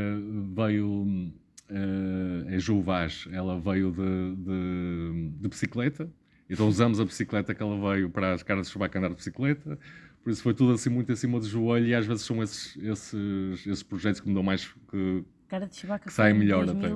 veio, 0.54 1.32
eh, 1.70 2.56
é 2.56 2.58
Ju 2.58 2.80
Vaz, 2.82 3.26
ela 3.32 3.58
veio 3.58 3.90
de, 3.90 4.36
de, 4.36 5.30
de 5.40 5.48
bicicleta, 5.48 6.10
então 6.48 6.68
usamos 6.68 7.00
a 7.00 7.04
bicicleta 7.04 7.54
que 7.54 7.62
ela 7.62 7.92
veio 7.92 8.08
para 8.10 8.32
as 8.32 8.42
caras 8.42 8.66
de 8.66 8.72
Chewbacca 8.72 8.98
andar 8.98 9.08
de 9.08 9.16
bicicleta, 9.16 9.78
por 10.22 10.30
isso 10.30 10.42
foi 10.42 10.54
tudo 10.54 10.72
assim 10.72 10.88
muito 10.88 11.12
acima 11.12 11.38
do 11.38 11.46
joelho 11.46 11.86
e 11.86 11.94
às 11.94 12.06
vezes 12.06 12.24
são 12.24 12.42
esses, 12.42 12.76
esses, 12.82 13.66
esses 13.66 13.82
projetos 13.82 14.20
que 14.20 14.28
me 14.28 14.34
dão 14.34 14.42
mais... 14.42 14.66
Que, 14.90 15.24
Cara 15.48 15.66
de 15.66 15.76
Chewbacca 15.76 16.06
que 16.06 16.12
saem 16.12 16.34
melhor 16.34 16.68
até. 16.68 16.88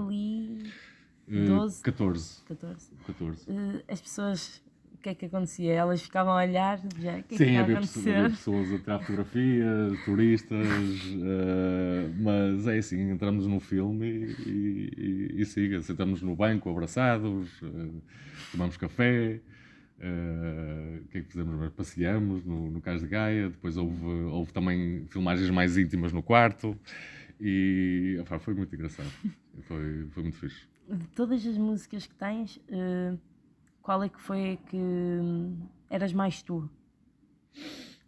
12? 1.41 1.83
14. 1.83 2.43
14. 2.47 2.91
14. 3.07 3.51
Uh, 3.51 3.83
as 3.89 4.01
pessoas, 4.01 4.63
o 4.95 4.99
que 4.99 5.09
é 5.09 5.15
que 5.15 5.27
acontecia? 5.27 5.73
Elas 5.73 6.03
ficavam 6.03 6.33
a 6.33 6.43
olhar, 6.43 6.81
já, 6.99 7.19
o 7.19 7.23
que 7.23 7.35
é 7.35 7.39
Sim, 7.39 7.57
havia 7.57 7.81
pessoas 7.81 8.73
a 8.73 8.79
tirar 8.79 8.99
fotografias, 9.01 10.05
turistas, 10.05 10.67
uh, 10.67 12.15
mas 12.21 12.67
é 12.67 12.79
assim, 12.79 13.11
entramos 13.11 13.47
no 13.47 13.61
filme 13.61 14.35
e, 14.47 15.31
e, 15.37 15.41
e 15.41 15.45
siga. 15.45 15.83
Sentamos 15.83 16.23
no 16.23 16.37
banco, 16.37 16.71
abraçados, 16.71 17.49
uh, 17.63 18.03
tomamos 18.51 18.77
café. 18.77 19.41
Eh, 20.05 21.01
o 21.05 21.09
que 21.09 21.19
é 21.19 21.21
que 21.21 21.29
fizemos? 21.29 21.73
Passeamos 21.75 22.45
no, 22.45 22.69
no 22.73 22.81
Cais 22.81 23.03
de 23.03 23.07
Gaia, 23.07 23.49
depois 23.49 23.77
houve, 23.77 24.05
houve 24.05 24.53
também 24.53 25.07
filmagens 25.09 25.49
mais 25.51 25.79
íntimas 25.79 26.13
no 26.13 26.21
quarto 26.21 26.77
e 27.41 28.19
opa, 28.21 28.41
foi 28.41 28.53
muito 28.53 28.75
engraçado, 28.75 29.11
foi, 29.63 30.07
foi 30.11 30.23
muito 30.25 30.39
fixe. 30.39 30.72
De 30.93 31.07
todas 31.09 31.47
as 31.47 31.57
músicas 31.57 32.07
que 32.07 32.15
tens, 32.15 32.61
eh, 32.69 33.17
qual 33.81 34.03
é 34.03 34.09
que 34.11 34.21
foi 34.21 34.59
que 34.69 34.77
hum, 34.77 35.57
eras 35.89 36.13
mais 36.13 36.43
tu? 36.43 36.69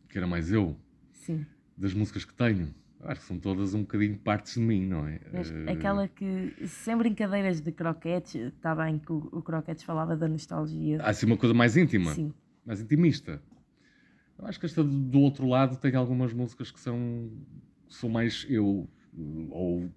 Que 0.08 0.18
era 0.18 0.26
mais 0.26 0.52
eu, 0.52 0.76
Sim. 1.12 1.46
das 1.76 1.94
músicas 1.94 2.24
que 2.26 2.34
tenho. 2.34 2.74
Acho 3.00 3.20
que 3.22 3.26
são 3.26 3.38
todas 3.38 3.74
um 3.74 3.80
bocadinho 3.82 4.18
partes 4.18 4.54
de 4.54 4.60
mim, 4.60 4.86
não 4.86 5.06
é? 5.06 5.20
Mas 5.32 5.50
Eh, 5.50 5.70
aquela 5.72 6.08
que, 6.08 6.54
sem 6.66 6.96
brincadeiras 6.96 7.60
de 7.60 7.72
croquetes, 7.72 8.34
está 8.34 8.74
bem 8.74 8.98
que 8.98 9.12
o, 9.12 9.28
o 9.32 9.42
croquetes 9.42 9.82
falava 9.84 10.16
da 10.16 10.28
nostalgia. 10.28 11.02
Há 11.02 11.08
assim 11.10 11.26
uma 11.26 11.36
coisa 11.36 11.54
mais 11.54 11.76
íntima, 11.76 12.12
Sim. 12.14 12.32
mais 12.66 12.80
intimista. 12.80 13.42
Eu 14.38 14.46
acho 14.46 14.58
que 14.60 14.66
esta 14.66 14.82
do- 14.84 14.90
do 15.00 15.20
outro 15.20 15.46
lado 15.46 15.76
tem 15.76 15.94
algumas 15.94 16.32
músicas 16.32 16.70
que 16.70 16.80
são, 16.80 17.30
são 17.88 18.08
mais 18.10 18.46
eu, 18.48 18.88
ou 19.50 19.90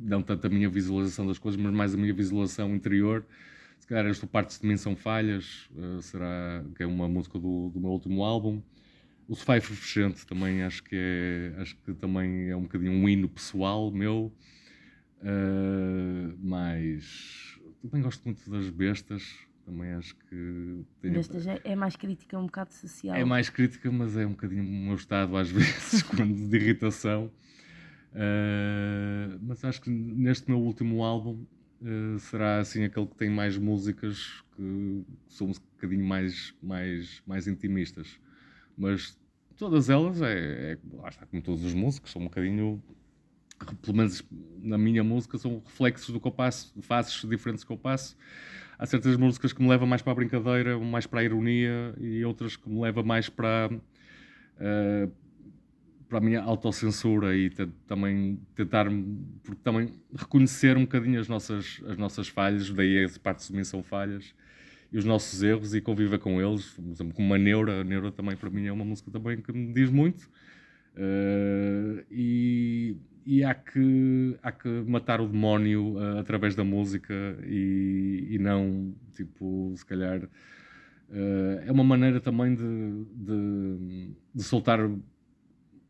não 0.00 0.22
tanto 0.22 0.46
a 0.46 0.50
minha 0.50 0.68
visualização 0.68 1.26
das 1.26 1.38
coisas, 1.38 1.60
mas 1.60 1.72
mais 1.72 1.94
a 1.94 1.96
minha 1.96 2.14
visualização 2.14 2.74
interior. 2.74 3.24
Se 3.78 3.86
calhar 3.86 4.06
esta 4.06 4.26
Partes 4.26 4.58
de 4.60 4.66
Mim 4.66 4.76
São 4.76 4.96
Falhas, 4.96 5.68
eh, 5.76 6.00
será 6.02 6.64
que 6.74 6.82
é 6.82 6.86
uma 6.86 7.08
música 7.08 7.38
do, 7.38 7.70
do 7.70 7.80
meu 7.80 7.90
último 7.90 8.22
álbum. 8.24 8.62
O 9.28 9.34
Sofá 9.36 9.56
Efervescente 9.56 10.26
também 10.26 10.62
acho 10.62 10.82
que 10.82 10.96
é, 10.96 11.54
acho 11.60 11.76
que 11.84 11.94
também 11.94 12.48
é 12.50 12.56
um 12.56 12.62
bocadinho 12.62 12.92
um 12.92 13.08
hino 13.08 13.28
pessoal 13.28 13.90
meu. 13.90 14.32
Eh, 15.22 16.34
mas 16.42 17.58
também 17.82 18.02
gosto 18.02 18.22
muito 18.24 18.48
das 18.50 18.68
bestas, 18.70 19.22
também 19.64 19.92
acho 19.92 20.14
que 20.16 20.84
tenho- 21.00 21.14
Desta 21.14 21.38
já 21.40 21.58
é 21.62 21.76
mais 21.76 21.94
crítica, 21.96 22.38
um 22.38 22.46
bocado 22.46 22.72
social. 22.72 23.16
é 23.16 23.24
mais 23.24 23.48
crítica, 23.50 23.90
mas 23.90 24.16
é 24.16 24.26
um 24.26 24.30
bocadinho 24.30 24.62
o 24.64 24.66
meu 24.86 24.94
estado 24.94 25.36
às 25.36 25.50
vezes, 25.52 26.02
quando 26.02 26.34
de 26.48 26.56
irritação. 26.56 27.30
Uh, 28.12 29.38
mas 29.42 29.64
acho 29.64 29.80
que 29.80 29.90
neste 29.90 30.48
meu 30.48 30.58
último 30.60 31.04
álbum 31.04 31.44
uh, 31.80 32.18
será 32.18 32.58
assim 32.58 32.84
aquele 32.84 33.06
que 33.06 33.16
tem 33.16 33.30
mais 33.30 33.56
músicas 33.56 34.42
que 34.56 35.04
são 35.28 35.48
um 35.48 35.52
bocadinho 35.52 36.04
mais, 36.04 36.54
mais, 36.62 37.22
mais 37.26 37.46
intimistas. 37.46 38.18
Mas 38.76 39.18
todas 39.56 39.90
elas, 39.90 40.20
é, 40.22 40.72
é, 40.72 40.78
lá 40.94 41.08
está, 41.08 41.26
como 41.26 41.42
todos 41.42 41.64
os 41.64 41.74
músicos, 41.74 42.10
são 42.10 42.22
um 42.22 42.24
bocadinho, 42.24 42.82
pelo 43.82 43.96
menos 43.96 44.24
na 44.62 44.78
minha 44.78 45.04
música, 45.04 45.38
são 45.38 45.62
reflexos 45.64 46.12
do 46.12 46.20
que 46.20 46.26
eu 46.26 46.32
passo, 46.32 46.74
faces 46.82 47.28
diferentes 47.28 47.62
que 47.62 47.70
eu 47.70 47.76
passo. 47.76 48.16
Há 48.78 48.86
certas 48.86 49.16
músicas 49.16 49.52
que 49.52 49.62
me 49.62 49.68
levam 49.68 49.86
mais 49.86 50.00
para 50.00 50.12
a 50.12 50.14
brincadeira, 50.14 50.78
mais 50.78 51.06
para 51.06 51.20
a 51.20 51.24
ironia, 51.24 51.94
e 52.00 52.24
outras 52.24 52.56
que 52.56 52.68
me 52.68 52.80
levam 52.80 53.04
mais 53.04 53.28
para. 53.28 53.70
Uh, 54.56 55.12
para 56.10 56.18
a 56.18 56.20
minha 56.20 56.42
autocensura 56.42 57.36
e 57.36 57.48
também 57.86 58.40
tentar 58.56 58.86
porque 59.44 59.60
também 59.62 59.94
reconhecer 60.14 60.76
um 60.76 60.82
bocadinho 60.82 61.20
as 61.20 61.28
nossas, 61.28 61.80
as 61.86 61.96
nossas 61.96 62.26
falhas, 62.26 62.68
daí 62.70 63.04
as 63.04 63.16
partes 63.16 63.46
de 63.46 63.54
mim 63.54 63.62
são 63.62 63.80
falhas, 63.80 64.34
e 64.92 64.98
os 64.98 65.04
nossos 65.04 65.40
erros 65.40 65.72
e 65.72 65.80
conviver 65.80 66.18
com 66.18 66.42
eles, 66.42 66.72
por 66.72 66.84
exemplo, 66.90 67.14
como 67.14 67.28
uma 67.28 67.38
Neura, 67.38 67.80
a 67.80 67.84
Neura 67.84 68.10
também 68.10 68.36
para 68.36 68.50
mim 68.50 68.66
é 68.66 68.72
uma 68.72 68.84
música 68.84 69.08
também 69.08 69.40
que 69.40 69.52
me 69.52 69.72
diz 69.72 69.88
muito, 69.88 70.24
uh, 70.96 72.04
e, 72.10 72.96
e 73.24 73.44
há, 73.44 73.54
que, 73.54 74.36
há 74.42 74.50
que 74.50 74.68
matar 74.68 75.20
o 75.20 75.28
demónio 75.28 75.94
uh, 75.94 76.18
através 76.18 76.56
da 76.56 76.64
música 76.64 77.14
e, 77.46 78.26
e 78.32 78.38
não, 78.38 78.92
tipo, 79.14 79.72
se 79.76 79.86
calhar... 79.86 80.24
Uh, 81.12 81.58
é 81.66 81.72
uma 81.72 81.82
maneira 81.82 82.20
também 82.20 82.54
de, 82.54 83.04
de, 83.16 84.12
de 84.32 84.42
soltar 84.44 84.78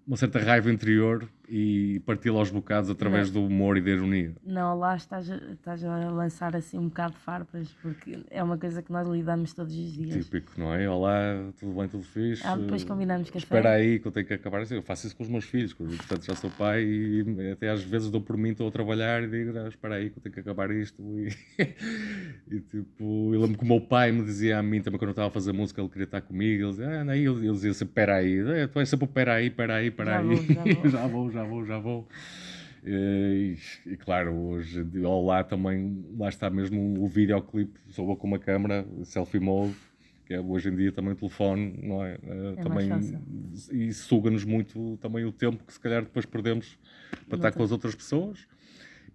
uma 0.07 0.17
certa 0.17 0.39
raiva 0.39 0.71
interior 0.71 1.29
e 1.51 2.01
parti-la 2.07 2.39
aos 2.39 2.51
bocados 2.51 2.89
através 2.89 3.31
não. 3.31 3.43
do 3.43 3.49
humor 3.49 3.77
e 3.77 3.81
da 3.81 3.91
ironia. 3.91 4.33
Não, 4.45 4.79
lá 4.79 4.95
estás, 4.95 5.29
estás 5.29 5.85
a 5.85 6.09
lançar 6.09 6.55
assim 6.55 6.79
um 6.79 6.89
bocado 6.89 7.15
de 7.15 7.19
farpas, 7.19 7.69
porque 7.83 8.21
é 8.31 8.41
uma 8.41 8.57
coisa 8.57 8.81
que 8.81 8.93
nós 8.93 9.09
lidamos 9.09 9.53
todos 9.53 9.75
os 9.77 9.93
dias. 9.93 10.25
Típico, 10.25 10.53
não 10.57 10.73
é? 10.73 10.89
Olá, 10.89 11.51
tudo 11.59 11.73
bem, 11.73 11.89
tudo 11.89 12.05
fixe? 12.05 12.47
Ah, 12.47 12.57
depois 12.57 12.85
combinamos 12.85 13.29
café. 13.31 13.39
Espera 13.39 13.71
aí 13.73 13.99
que 13.99 14.07
eu 14.07 14.13
tenho 14.13 14.27
que 14.27 14.35
acabar 14.35 14.61
assim. 14.61 14.77
Eu 14.77 14.83
faço 14.83 15.09
isso 15.09 15.17
com 15.17 15.25
os 15.25 15.29
meus 15.29 15.45
filhos, 15.45 15.75
portanto 15.75 16.25
já 16.25 16.37
sou 16.37 16.51
pai 16.51 16.85
e 16.85 17.51
até 17.53 17.69
às 17.69 17.83
vezes 17.83 18.11
dou 18.11 18.21
por 18.21 18.37
mim, 18.37 18.51
estou 18.51 18.69
a 18.69 18.71
trabalhar 18.71 19.25
e 19.25 19.27
digo, 19.27 19.59
ah, 19.59 19.67
espera 19.67 19.97
aí 19.97 20.09
que 20.09 20.19
eu 20.19 20.23
tenho 20.23 20.33
que 20.33 20.41
acabar 20.41 20.71
isto. 20.71 21.03
E, 21.19 21.35
e 22.49 22.61
tipo, 22.61 23.35
eu 23.35 23.41
lembro 23.41 23.59
que 23.59 23.65
o 23.65 23.67
meu 23.67 23.81
pai 23.81 24.13
me 24.13 24.23
dizia 24.23 24.57
a 24.59 24.63
mim 24.63 24.81
também 24.81 25.01
quando 25.01 25.09
eu 25.09 25.13
estava 25.13 25.29
a 25.29 25.33
fazer 25.33 25.53
música, 25.53 25.81
ele 25.81 25.91
queria 25.91 26.05
estar 26.05 26.21
comigo, 26.21 26.63
ele 26.63 26.71
dizia, 26.71 26.89
ah, 26.89 27.11
aí, 27.11 27.25
ele 27.27 27.41
dizia 27.41 27.75
sempre, 27.75 27.91
espera 27.91 28.15
aí, 28.17 28.69
tu 28.69 28.79
és 28.79 28.89
sempre 28.89 29.07
espera 29.07 29.35
aí, 29.35 29.47
espera 29.49 29.75
aí, 29.75 29.89
espera 29.89 30.19
aí. 30.19 30.37
já 30.89 31.07
vou, 31.09 31.31
já 31.31 31.40
vou. 31.40 31.40
já 31.40 31.40
vou, 31.40 31.40
já 31.40 31.40
vou. 31.79 32.09
E, 32.85 33.57
e, 33.87 33.97
claro, 33.97 34.35
hoje 34.35 34.87
lá 35.03 35.45
também, 35.45 36.05
lá 36.17 36.29
está 36.29 36.49
mesmo 36.49 37.03
o 37.03 37.07
videoclipe, 37.07 37.79
só 37.89 38.03
com 38.17 38.27
uma 38.27 38.39
câmera, 38.39 38.87
selfie 39.05 39.39
mode, 39.39 39.77
que 40.25 40.35
é 40.35 40.41
hoje 40.41 40.69
em 40.69 40.77
dia 40.77 40.93
também 40.93 41.13
o 41.13 41.17
telefone, 41.17 41.79
não 41.83 42.05
é? 42.05 42.15
Eh, 42.23 42.55
é 42.57 42.63
também, 42.63 42.89
e 43.73 43.93
suga-nos 43.93 44.45
muito 44.45 44.97
também 44.99 45.25
o 45.25 45.33
tempo 45.33 45.65
que 45.65 45.73
se 45.73 45.81
calhar 45.81 46.03
depois 46.03 46.25
perdemos 46.25 46.79
para 47.29 47.37
estar 47.37 47.53
com 47.53 47.63
as 47.63 47.73
outras 47.73 47.95
pessoas. 47.95 48.47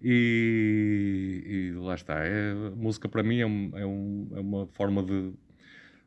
E, 0.02 1.72
e 1.74 1.78
lá 1.78 1.94
está, 1.94 2.22
é, 2.22 2.52
a 2.52 2.76
música 2.76 3.08
para 3.08 3.22
mim 3.22 3.40
é, 3.40 3.46
um, 3.46 3.70
é, 3.74 3.86
um, 3.86 4.28
é 4.34 4.40
uma 4.40 4.66
forma 4.66 5.02
de, 5.02 5.32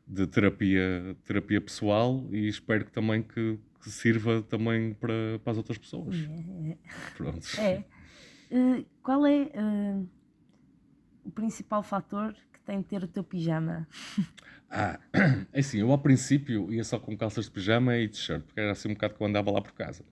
de 0.06 0.26
terapia, 0.28 1.16
terapia 1.24 1.60
pessoal 1.60 2.24
e 2.30 2.46
espero 2.46 2.84
que 2.84 2.92
também 2.92 3.20
que, 3.20 3.58
que 3.82 3.90
sirva 3.90 4.42
também 4.42 4.94
para, 4.94 5.38
para 5.42 5.52
as 5.52 5.56
outras 5.56 5.78
pessoas. 5.78 6.16
É. 6.16 6.76
Pronto. 7.16 7.46
É. 7.58 7.84
Uh, 8.50 8.84
qual 9.02 9.26
é 9.26 9.42
uh, 9.42 10.08
o 11.24 11.30
principal 11.30 11.82
fator 11.82 12.34
que 12.52 12.60
tem 12.60 12.80
de 12.80 12.86
ter 12.86 13.02
o 13.02 13.08
teu 13.08 13.24
pijama? 13.24 13.86
Ah, 14.72 15.00
é 15.52 15.58
assim, 15.58 15.80
eu 15.80 15.90
ao 15.90 15.98
princípio 15.98 16.72
ia 16.72 16.84
só 16.84 16.96
com 16.96 17.16
calças 17.16 17.46
de 17.46 17.50
pijama 17.50 17.98
e 17.98 18.06
t-shirt, 18.06 18.44
porque 18.44 18.60
era 18.60 18.70
assim 18.70 18.88
um 18.88 18.94
bocado 18.94 19.14
que 19.14 19.20
eu 19.20 19.26
andava 19.26 19.50
lá 19.50 19.60
por 19.60 19.72
casa. 19.72 20.04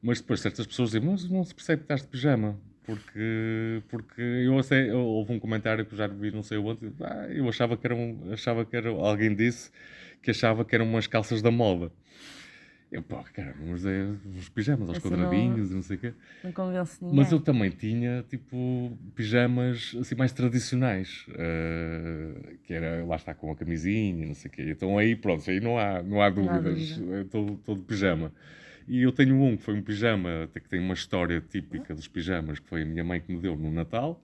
Mas 0.00 0.20
depois 0.20 0.38
certas 0.38 0.64
pessoas 0.68 0.90
dizem, 0.90 1.08
mas 1.08 1.28
não 1.28 1.42
se 1.42 1.52
percebe 1.52 1.80
que 1.80 1.84
estás 1.86 2.02
de 2.02 2.06
pijama. 2.06 2.56
Porque, 2.84 3.82
porque 3.88 4.20
eu, 4.20 4.60
sei, 4.62 4.90
eu, 4.90 5.00
houve 5.00 5.32
um 5.32 5.38
comentário 5.38 5.84
que 5.84 5.94
eu 5.94 5.98
já 5.98 6.06
vi 6.06 6.30
não 6.30 6.42
sei 6.42 6.58
onde, 6.58 6.92
ah, 7.00 7.26
eu 7.28 7.48
achava 7.48 7.76
que, 7.76 7.86
era 7.86 7.94
um, 7.94 8.32
achava 8.32 8.64
que 8.64 8.76
era, 8.76 8.88
alguém 8.88 9.34
disse 9.34 9.70
que 10.20 10.30
achava 10.30 10.64
que 10.64 10.74
eram 10.74 10.84
umas 10.84 11.06
calças 11.06 11.42
da 11.42 11.50
moda. 11.50 11.92
Eu, 12.92 13.02
pá, 13.02 13.24
cara, 13.32 13.54
uns, 13.64 13.86
uns 13.86 14.50
pijamas 14.50 14.86
aos 14.90 14.98
quadradinhos 14.98 15.70
não, 15.70 15.76
não 15.76 15.82
sei 15.82 15.96
o 15.96 15.98
quê. 15.98 16.12
Não 16.44 16.52
convence 16.52 17.02
ninguém. 17.02 17.16
Mas 17.16 17.32
eu 17.32 17.40
também 17.40 17.70
tinha, 17.70 18.22
tipo, 18.28 18.92
pijamas 19.14 19.96
assim 19.98 20.14
mais 20.14 20.30
tradicionais. 20.30 21.24
Uh, 21.30 22.58
que 22.62 22.74
era, 22.74 23.02
lá 23.06 23.16
está, 23.16 23.32
com 23.32 23.50
a 23.50 23.56
camisinha, 23.56 24.26
não 24.26 24.34
sei 24.34 24.50
o 24.50 24.52
quê. 24.52 24.64
Então 24.68 24.98
aí, 24.98 25.16
pronto, 25.16 25.50
aí 25.50 25.58
não 25.58 25.78
há, 25.78 26.02
não 26.02 26.20
há 26.20 26.28
dúvidas. 26.28 27.00
Estou 27.24 27.56
todo 27.64 27.80
de 27.80 27.86
pijama. 27.86 28.30
E 28.86 29.00
eu 29.00 29.12
tenho 29.12 29.40
um 29.40 29.56
que 29.56 29.62
foi 29.62 29.74
um 29.74 29.80
pijama, 29.80 30.44
até 30.44 30.60
que 30.60 30.68
tem 30.68 30.78
uma 30.78 30.92
história 30.92 31.40
típica 31.40 31.94
dos 31.94 32.06
pijamas, 32.06 32.58
que 32.58 32.68
foi 32.68 32.82
a 32.82 32.84
minha 32.84 33.02
mãe 33.02 33.22
que 33.22 33.32
me 33.32 33.40
deu 33.40 33.56
no 33.56 33.70
Natal. 33.70 34.22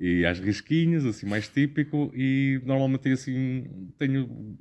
E 0.00 0.26
às 0.26 0.40
risquinhas, 0.40 1.04
assim, 1.04 1.26
mais 1.26 1.46
típico. 1.46 2.10
E 2.12 2.60
normalmente 2.64 3.08
assim, 3.12 3.66
tenho, 3.96 4.56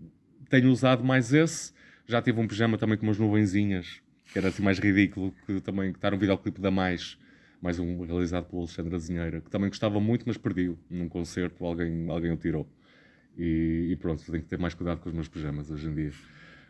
tenho 0.52 0.70
usado 0.70 1.04
mais 1.04 1.34
esse 1.34 1.79
já 2.10 2.22
tive 2.24 2.40
um 2.40 2.48
pijama 2.48 2.76
também 2.76 2.98
com 2.98 3.06
umas 3.06 3.20
nuvenzinhas, 3.20 4.02
que 4.34 4.40
era 4.40 4.48
assim 4.48 4.64
mais 4.64 4.80
ridículo, 4.80 5.32
que 5.46 5.62
também 5.62 5.92
está 5.92 6.10
no 6.10 6.18
videoclipe 6.18 6.60
da 6.60 6.72
Mais, 6.72 7.20
mais 7.62 7.78
um 7.78 8.04
realizado 8.04 8.46
pelo 8.46 8.64
Alexandre 8.64 8.96
Azinheira, 8.96 9.42
que 9.42 9.50
também 9.50 9.70
gostava 9.70 10.00
muito, 10.00 10.24
mas 10.26 10.36
perdi 10.36 10.76
num 10.90 11.08
concerto, 11.08 11.64
alguém, 11.64 12.10
alguém 12.10 12.32
o 12.32 12.38
tirou. 12.38 12.68
E, 13.38 13.90
e, 13.92 13.96
pronto, 13.96 14.24
tenho 14.26 14.42
que 14.42 14.50
ter 14.50 14.58
mais 14.58 14.74
cuidado 14.74 15.00
com 15.00 15.10
os 15.10 15.14
meus 15.14 15.28
pijamas 15.28 15.70
hoje 15.70 15.88
em 15.88 15.94
dia. 15.94 16.12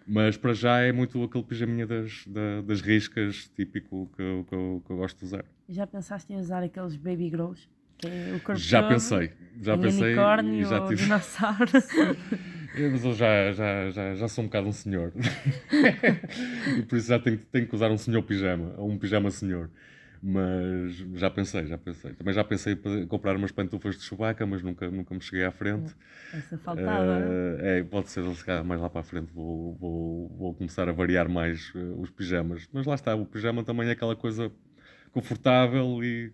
Mas 0.06 0.36
para 0.36 0.54
já 0.54 0.80
é 0.80 0.92
muito 0.92 1.24
aquele 1.24 1.44
pijaminha 1.46 1.88
das, 1.88 2.26
das 2.66 2.82
riscas 2.82 3.50
típico 3.56 4.12
que 4.16 4.22
eu, 4.22 4.46
que, 4.48 4.54
eu, 4.54 4.84
que 4.86 4.92
eu 4.92 4.98
gosto 4.98 5.20
de 5.20 5.26
usar. 5.26 5.46
Já 5.70 5.88
pensaste 5.88 6.34
em 6.34 6.38
usar 6.38 6.64
aqueles 6.64 6.98
baby 6.98 7.30
grows? 7.30 7.70
É 8.06 8.56
já 8.56 8.84
pensei, 8.84 9.32
já 9.62 9.78
pensei. 9.78 10.14
Unicórnio 10.14 10.54
e 10.54 10.64
já 10.64 10.88
tive... 10.88 11.04
dinossauro. 11.04 11.72
Mas 12.92 13.04
eu 13.04 13.14
já, 13.14 13.52
já, 13.52 13.90
já, 13.90 14.16
já 14.16 14.28
sou 14.28 14.44
um 14.44 14.48
bocado 14.48 14.68
um 14.68 14.72
senhor. 14.72 15.12
e 16.78 16.82
por 16.84 16.98
isso 16.98 17.10
já 17.10 17.20
tenho, 17.20 17.38
tenho 17.38 17.68
que 17.68 17.76
usar 17.76 17.92
um 17.92 17.98
senhor 17.98 18.22
pijama, 18.24 18.74
ou 18.78 18.90
um 18.90 18.98
pijama 18.98 19.30
senhor. 19.32 19.70
Mas 20.22 20.96
já 21.16 21.30
pensei, 21.30 21.66
já 21.66 21.78
pensei. 21.78 22.14
Também 22.14 22.34
já 22.34 22.44
pensei 22.44 22.78
em 22.86 23.08
comprar 23.08 23.36
umas 23.38 23.52
pantufas 23.52 23.98
de 23.98 24.04
Chewbacca, 24.04 24.46
mas 24.46 24.62
nunca, 24.62 24.90
nunca 24.92 25.14
me 25.16 25.22
cheguei 25.22 25.46
à 25.46 25.52
frente. 25.52 25.96
Essa 26.34 26.58
faltava. 26.58 27.20
Uh, 27.20 27.66
é, 27.66 27.84
pode 27.84 28.10
ser, 28.10 28.24
mais 28.66 28.82
lá 28.82 28.90
para 28.90 29.02
a 29.02 29.04
frente 29.04 29.32
vou, 29.34 29.76
vou, 29.76 30.30
vou 30.38 30.54
começar 30.54 30.90
a 30.90 30.92
variar 30.92 31.30
mais 31.30 31.74
uh, 31.74 32.00
os 32.02 32.10
pijamas. 32.10 32.68
Mas 32.72 32.86
lá 32.86 32.96
está, 32.96 33.16
o 33.16 33.26
pijama 33.26 33.64
também 33.64 33.88
é 33.88 33.92
aquela 33.92 34.16
coisa 34.16 34.52
confortável 35.12 36.04
e 36.04 36.34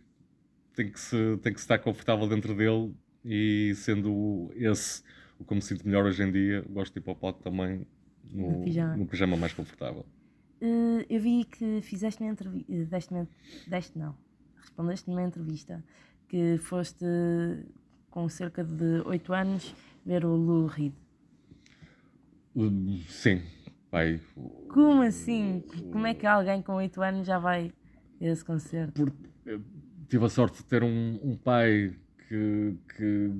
tem 0.76 0.92
que, 0.92 1.00
se, 1.00 1.38
tem 1.42 1.54
que 1.54 1.60
estar 1.60 1.80
confortável 1.80 2.28
dentro 2.28 2.56
dele. 2.56 2.94
E 3.24 3.74
sendo 3.76 4.52
esse 4.56 5.02
o 5.40 5.44
que 5.44 5.52
eu 5.52 5.56
me 5.56 5.62
sinto 5.62 5.86
melhor 5.86 6.06
hoje 6.06 6.24
em 6.24 6.32
dia, 6.32 6.64
gosto 6.70 6.94
de 6.94 7.00
ir 7.00 7.02
para 7.02 7.14
o 7.14 7.16
palco 7.16 7.44
também 7.44 7.86
no, 8.32 8.52
no, 8.52 8.64
pijama. 8.64 8.98
no 8.98 9.06
pijama 9.06 9.38
mais 9.38 9.54
confortável. 9.54 10.06
Uh, 10.62 11.06
eu 11.10 11.20
vi 11.20 11.44
que 11.44 11.82
fizeste 11.82 12.22
uma 12.22 12.32
entrevista, 12.32 12.72
eh, 12.72 12.86
deste, 12.86 13.14
deste 13.68 13.98
não, 13.98 14.16
respondeste 14.58 15.10
numa 15.10 15.22
entrevista 15.22 15.84
que 16.30 16.58
foste 16.58 17.06
com 18.10 18.28
cerca 18.30 18.64
de 18.64 19.02
8 19.06 19.34
anos 19.34 19.76
ver 20.06 20.26
o 20.26 20.36
Lou 20.36 20.66
Reed. 20.68 20.94
Uh, 22.56 22.98
sim, 23.10 23.42
pai. 23.92 24.22
Como 24.70 25.02
assim? 25.02 25.62
Como 25.92 26.08
é 26.08 26.14
que 26.14 26.26
alguém 26.26 26.62
com 26.62 26.76
8 26.76 27.02
anos 27.02 27.28
já 27.28 27.38
vai 27.38 27.74
a 28.22 28.26
esse 28.26 28.46
concerto? 28.46 28.94
Porque 29.04 29.60
tive 30.08 30.26
a 30.26 30.30
sorte 30.30 30.58
de 30.58 30.66
ter 30.66 30.84
um, 30.84 31.20
um 31.24 31.36
pai 31.36 31.94
que, 32.28 32.76
que 32.96 33.32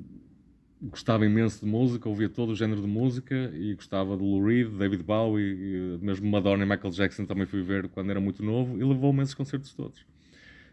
gostava 0.82 1.24
imenso 1.24 1.64
de 1.64 1.70
música, 1.70 2.08
ouvia 2.08 2.28
todo 2.28 2.50
o 2.50 2.54
género 2.54 2.80
de 2.80 2.86
música 2.86 3.50
e 3.54 3.74
gostava 3.74 4.16
de 4.16 4.22
Lou 4.22 4.44
Reed, 4.44 4.68
David 4.76 5.02
Bowie, 5.02 5.98
mesmo 6.00 6.30
Madonna 6.30 6.64
e 6.64 6.68
Michael 6.68 6.92
Jackson 6.92 7.24
também 7.24 7.46
fui 7.46 7.62
ver 7.62 7.88
quando 7.88 8.10
era 8.10 8.20
muito 8.20 8.42
novo 8.42 8.78
e 8.78 8.84
levou-me 8.84 9.22
esses 9.22 9.34
concertos 9.34 9.72
todos. 9.74 10.04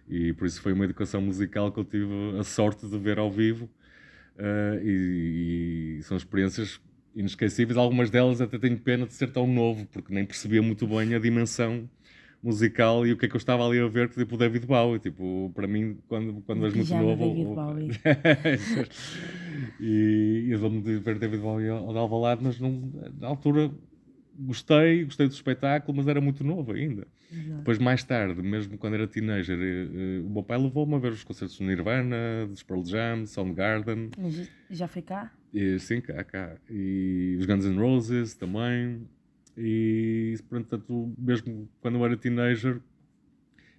E 0.09 0.33
por 0.33 0.45
isso 0.45 0.61
foi 0.61 0.73
uma 0.73 0.83
educação 0.83 1.21
musical 1.21 1.71
que 1.71 1.79
eu 1.79 1.85
tive 1.85 2.37
a 2.37 2.43
sorte 2.43 2.87
de 2.87 2.97
ver 2.97 3.17
ao 3.17 3.31
vivo 3.31 3.69
uh, 4.35 4.83
e, 4.83 5.97
e, 5.99 6.03
são 6.03 6.17
experiências 6.17 6.79
inesquecíveis. 7.15 7.77
Algumas 7.77 8.09
delas 8.09 8.41
até 8.41 8.57
tenho 8.57 8.77
pena 8.77 9.05
de 9.05 9.13
ser 9.13 9.31
tão 9.31 9.47
novo, 9.47 9.85
porque 9.87 10.13
nem 10.13 10.25
percebia 10.25 10.61
muito 10.61 10.85
bem 10.85 11.15
a 11.15 11.19
dimensão 11.19 11.89
musical 12.43 13.07
e 13.07 13.13
o 13.13 13.17
que 13.17 13.25
é 13.25 13.29
que 13.29 13.35
eu 13.35 13.39
estava 13.39 13.65
ali 13.65 13.79
a 13.79 13.87
ver, 13.87 14.09
tipo, 14.09 14.35
David 14.37 14.65
Bowie. 14.65 14.99
Tipo, 14.99 15.51
para 15.55 15.65
mim, 15.65 15.97
quando, 16.07 16.41
quando 16.41 16.65
és 16.65 16.73
muito 16.73 16.93
novo. 16.93 17.15
David 17.15 17.55
Bowie. 17.55 17.89
e, 19.79 20.45
e 20.47 20.51
eu 20.51 20.69
me 20.69 20.81
de 20.81 20.97
ver 20.99 21.17
David 21.17 21.41
Bowie 21.41 21.69
ao 21.69 21.91
de 21.91 21.97
Alvalade, 21.97 22.43
mas 22.43 22.59
não, 22.59 22.91
na 23.19 23.27
altura 23.27 23.71
gostei, 24.37 25.05
gostei 25.05 25.27
do 25.27 25.33
espetáculo, 25.33 25.95
mas 25.95 26.07
era 26.07 26.19
muito 26.19 26.43
novo 26.43 26.73
ainda. 26.73 27.07
Exato. 27.31 27.57
Depois, 27.59 27.79
mais 27.79 28.03
tarde, 28.03 28.41
mesmo 28.41 28.77
quando 28.77 28.95
era 28.95 29.07
teenager, 29.07 29.57
eh, 29.59 29.87
eh, 29.93 30.21
o 30.21 30.29
meu 30.29 30.43
pai 30.43 30.57
levou-me 30.57 30.95
a 30.95 30.99
ver 30.99 31.11
os 31.11 31.23
concertos 31.23 31.57
do 31.57 31.63
Nirvana, 31.63 32.45
dos 32.47 32.61
Pearl 32.61 32.83
Jam, 32.83 33.25
Soundgarden, 33.25 34.09
já 34.69 34.87
foi 34.87 35.01
cá? 35.01 35.31
e, 35.53 35.79
sim, 35.79 36.01
cá, 36.01 36.23
cá. 36.23 36.57
E 36.69 37.37
os 37.39 37.45
Guns 37.45 37.65
N' 37.65 37.77
Roses 37.77 38.35
também. 38.35 39.07
E, 39.57 40.35
portanto, 40.49 41.13
mesmo 41.17 41.69
quando 41.81 41.97
eu 41.97 42.05
era 42.05 42.17
teenager, 42.17 42.81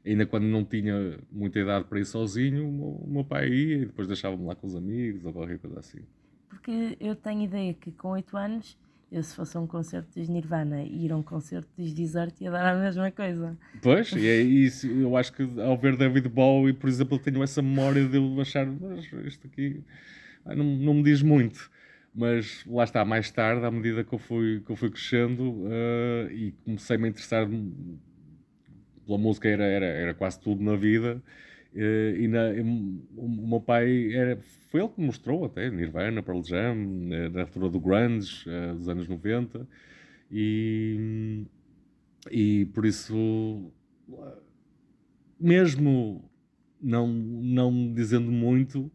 ainda 0.06 0.26
quando 0.26 0.44
não 0.44 0.64
tinha 0.64 1.18
muita 1.32 1.58
idade 1.58 1.86
para 1.86 1.98
ir 1.98 2.04
sozinho, 2.04 2.68
o 2.68 3.06
meu, 3.08 3.24
pai 3.24 3.48
ia 3.48 3.76
e 3.76 3.86
depois 3.86 4.06
deixava-me 4.06 4.44
lá 4.44 4.54
com 4.54 4.66
os 4.66 4.76
amigos 4.76 5.24
ou 5.24 5.32
qualquer 5.32 5.58
coisa 5.58 5.80
assim. 5.80 6.00
Porque 6.48 6.96
eu 7.00 7.16
tenho 7.16 7.42
ideia 7.42 7.74
que 7.74 7.90
com 7.90 8.10
8 8.10 8.36
anos, 8.36 8.78
eu 9.10 9.22
se 9.22 9.34
fosse 9.34 9.56
a 9.56 9.60
um 9.60 9.66
concerto 9.66 10.08
dos 10.18 10.28
Nirvana 10.28 10.82
e 10.82 11.06
ir 11.06 11.12
a 11.12 11.16
um 11.16 11.22
concerto 11.22 11.68
dos 11.76 11.92
Desert 11.92 12.34
ia 12.40 12.50
dar 12.50 12.74
a 12.74 12.78
mesma 12.78 13.10
coisa. 13.10 13.56
Pois, 13.82 14.12
e 14.12 14.28
é 14.28 14.40
isso. 14.40 14.86
Eu 14.86 15.16
acho 15.16 15.32
que 15.32 15.42
ao 15.60 15.76
ver 15.76 15.96
David 15.96 16.28
Bowie, 16.28 16.72
por 16.72 16.88
exemplo, 16.88 17.18
tenho 17.18 17.42
essa 17.42 17.60
memória 17.60 18.06
de 18.06 18.16
eu 18.16 18.40
achar, 18.40 18.66
mas 18.66 19.04
isto 19.26 19.46
aqui 19.46 19.82
ah, 20.44 20.54
não, 20.54 20.64
não 20.64 20.94
me 20.94 21.02
diz 21.02 21.22
muito. 21.22 21.70
Mas 22.14 22.64
lá 22.66 22.84
está, 22.84 23.04
mais 23.04 23.30
tarde, 23.30 23.66
à 23.66 23.70
medida 23.70 24.04
que 24.04 24.14
eu 24.14 24.18
fui, 24.18 24.60
que 24.60 24.70
eu 24.70 24.76
fui 24.76 24.90
crescendo 24.90 25.64
ah, 25.66 26.32
e 26.32 26.52
comecei-me 26.64 27.06
a 27.06 27.08
interessar 27.10 27.46
pela 29.06 29.18
música, 29.18 29.48
era, 29.48 29.64
era, 29.64 29.86
era 29.86 30.14
quase 30.14 30.40
tudo 30.40 30.62
na 30.62 30.76
vida. 30.76 31.22
eh, 31.74 32.16
e 32.20 32.28
na, 32.28 32.50
o, 33.16 33.24
o 33.26 33.48
meu 33.48 33.60
pai 33.60 34.12
era, 34.14 34.38
foi 34.70 34.80
ele 34.80 34.90
que 34.90 35.00
me 35.00 35.06
mostrou 35.06 35.44
até 35.44 35.70
Nirvana, 35.70 36.22
Pearl 36.22 36.42
Jam, 36.42 36.76
eh, 37.12 37.28
na 37.30 37.42
altura 37.42 37.68
do 37.68 37.80
Grunge, 37.80 38.44
eh, 38.48 38.74
dos 38.74 38.88
anos 38.88 39.08
90. 39.08 39.68
E, 40.30 41.44
e 42.30 42.66
por 42.74 42.86
isso, 42.86 43.72
mesmo 45.38 46.30
não, 46.80 47.08
não 47.08 47.92
dizendo 47.92 48.30
muito, 48.30 48.90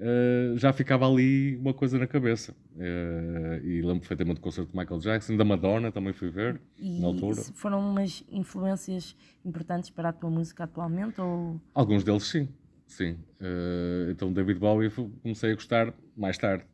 eh, 0.00 0.54
já 0.56 0.72
ficava 0.72 1.06
ali 1.06 1.56
uma 1.56 1.74
coisa 1.74 1.98
na 1.98 2.06
cabeça. 2.06 2.54
Eh, 2.78 3.60
e 3.64 3.80
lembro 3.82 4.00
perfeitamente 4.00 4.36
do 4.36 4.42
concerto 4.42 4.70
de 4.72 4.76
Michael 4.78 5.00
Jackson, 5.00 5.36
da 5.36 5.44
Madonna 5.44 5.90
também 5.92 6.12
fui 6.12 6.30
ver, 6.30 6.60
E 6.78 7.00
na 7.00 7.08
altura. 7.08 7.42
foram 7.54 7.80
umas 7.90 8.24
influências 8.30 9.16
importantes 9.44 9.90
para 9.90 10.10
a 10.10 10.12
tua 10.12 10.30
música 10.30 10.64
atualmente? 10.64 11.20
Ou 11.20 11.60
Alguns 11.74 12.04
deles 12.04 12.24
sim, 12.24 12.48
sim. 12.86 13.18
Eh, 13.40 14.08
então 14.10 14.32
David 14.32 14.58
Bowie 14.58 14.90
comecei 15.22 15.52
a 15.52 15.54
gostar 15.54 15.92
mais 16.16 16.38
tarde. 16.38 16.64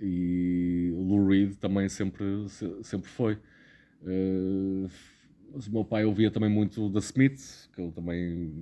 E 0.00 0.90
Lou 0.94 1.26
Reed 1.28 1.54
também 1.56 1.88
sempre, 1.88 2.48
se- 2.48 2.82
sempre 2.82 3.08
foi. 3.08 3.38
Mas 5.52 5.66
o 5.66 5.72
meu 5.72 5.84
pai 5.84 6.04
ouvia 6.04 6.30
também 6.30 6.48
muito 6.48 6.88
da 6.88 7.00
Smiths, 7.00 7.68
que 7.74 7.80
eu 7.80 7.90
também 7.92 8.52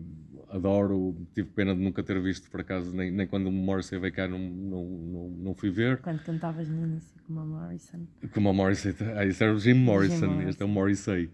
adoro. 0.48 1.16
Tive 1.34 1.48
pena 1.50 1.74
de 1.74 1.80
nunca 1.80 2.02
ter 2.02 2.20
visto, 2.20 2.50
por 2.50 2.60
acaso, 2.60 2.94
nem, 2.94 3.10
nem 3.10 3.26
quando 3.26 3.46
o 3.48 3.52
Morrissey 3.52 3.98
veio 3.98 4.12
cá 4.12 4.26
não, 4.26 4.38
não, 4.38 4.84
não, 4.84 5.28
não 5.28 5.54
fui 5.54 5.70
ver. 5.70 5.98
quando 5.98 6.22
cantavas 6.22 6.68
no 6.68 6.86
início 6.86 7.14
com 7.26 7.38
a 7.38 7.44
Morrison? 7.44 8.06
Como 8.32 8.50
o 8.50 8.54
Morrissey. 8.54 8.94
Ah, 9.16 9.24
isso 9.26 9.42
era 9.44 9.54
o 9.54 9.58
Jim 9.58 9.74
Morrison, 9.74 10.26
Morrison. 10.26 10.48
este 10.48 10.62
é 10.62 10.66
o 10.66 10.68
Morrissey. 10.68 11.30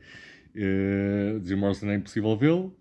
Eh, 0.54 1.40
Jim 1.44 1.56
Morrison 1.56 1.90
é 1.90 1.96
impossível 1.96 2.36
vê-lo, 2.36 2.76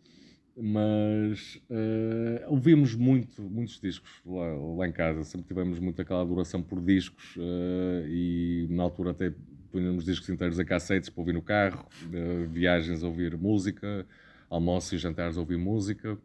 mas 0.55 1.59
eh, 1.69 2.45
ouvimos 2.47 2.95
muito, 2.95 3.41
muitos 3.41 3.79
discos 3.79 4.11
lá, 4.25 4.53
lá 4.77 4.87
em 4.87 4.91
casa. 4.91 5.23
Sempre 5.23 5.47
tivemos 5.47 5.79
muito 5.79 6.01
aquela 6.01 6.21
adoração 6.21 6.61
por 6.61 6.81
discos 6.81 7.35
eh, 7.37 8.05
e 8.09 8.67
na 8.69 8.83
altura 8.83 9.11
até 9.11 9.33
punhamos 9.73 10.05
discos 10.05 10.29
inteiros 10.29 10.59
em 10.59 10.65
cassetes 10.65 11.09
para 11.09 11.19
ouvir 11.19 11.33
no 11.33 11.41
carro, 11.41 11.89
eh, 12.13 12.45
viagens 12.47 13.03
a 13.03 13.07
ouvir 13.07 13.35
música, 13.35 14.05
almoços 14.47 14.93
e 14.93 14.97
jantares 14.99 15.35
a 15.35 15.39
ouvir 15.39 15.57
música. 15.57 16.15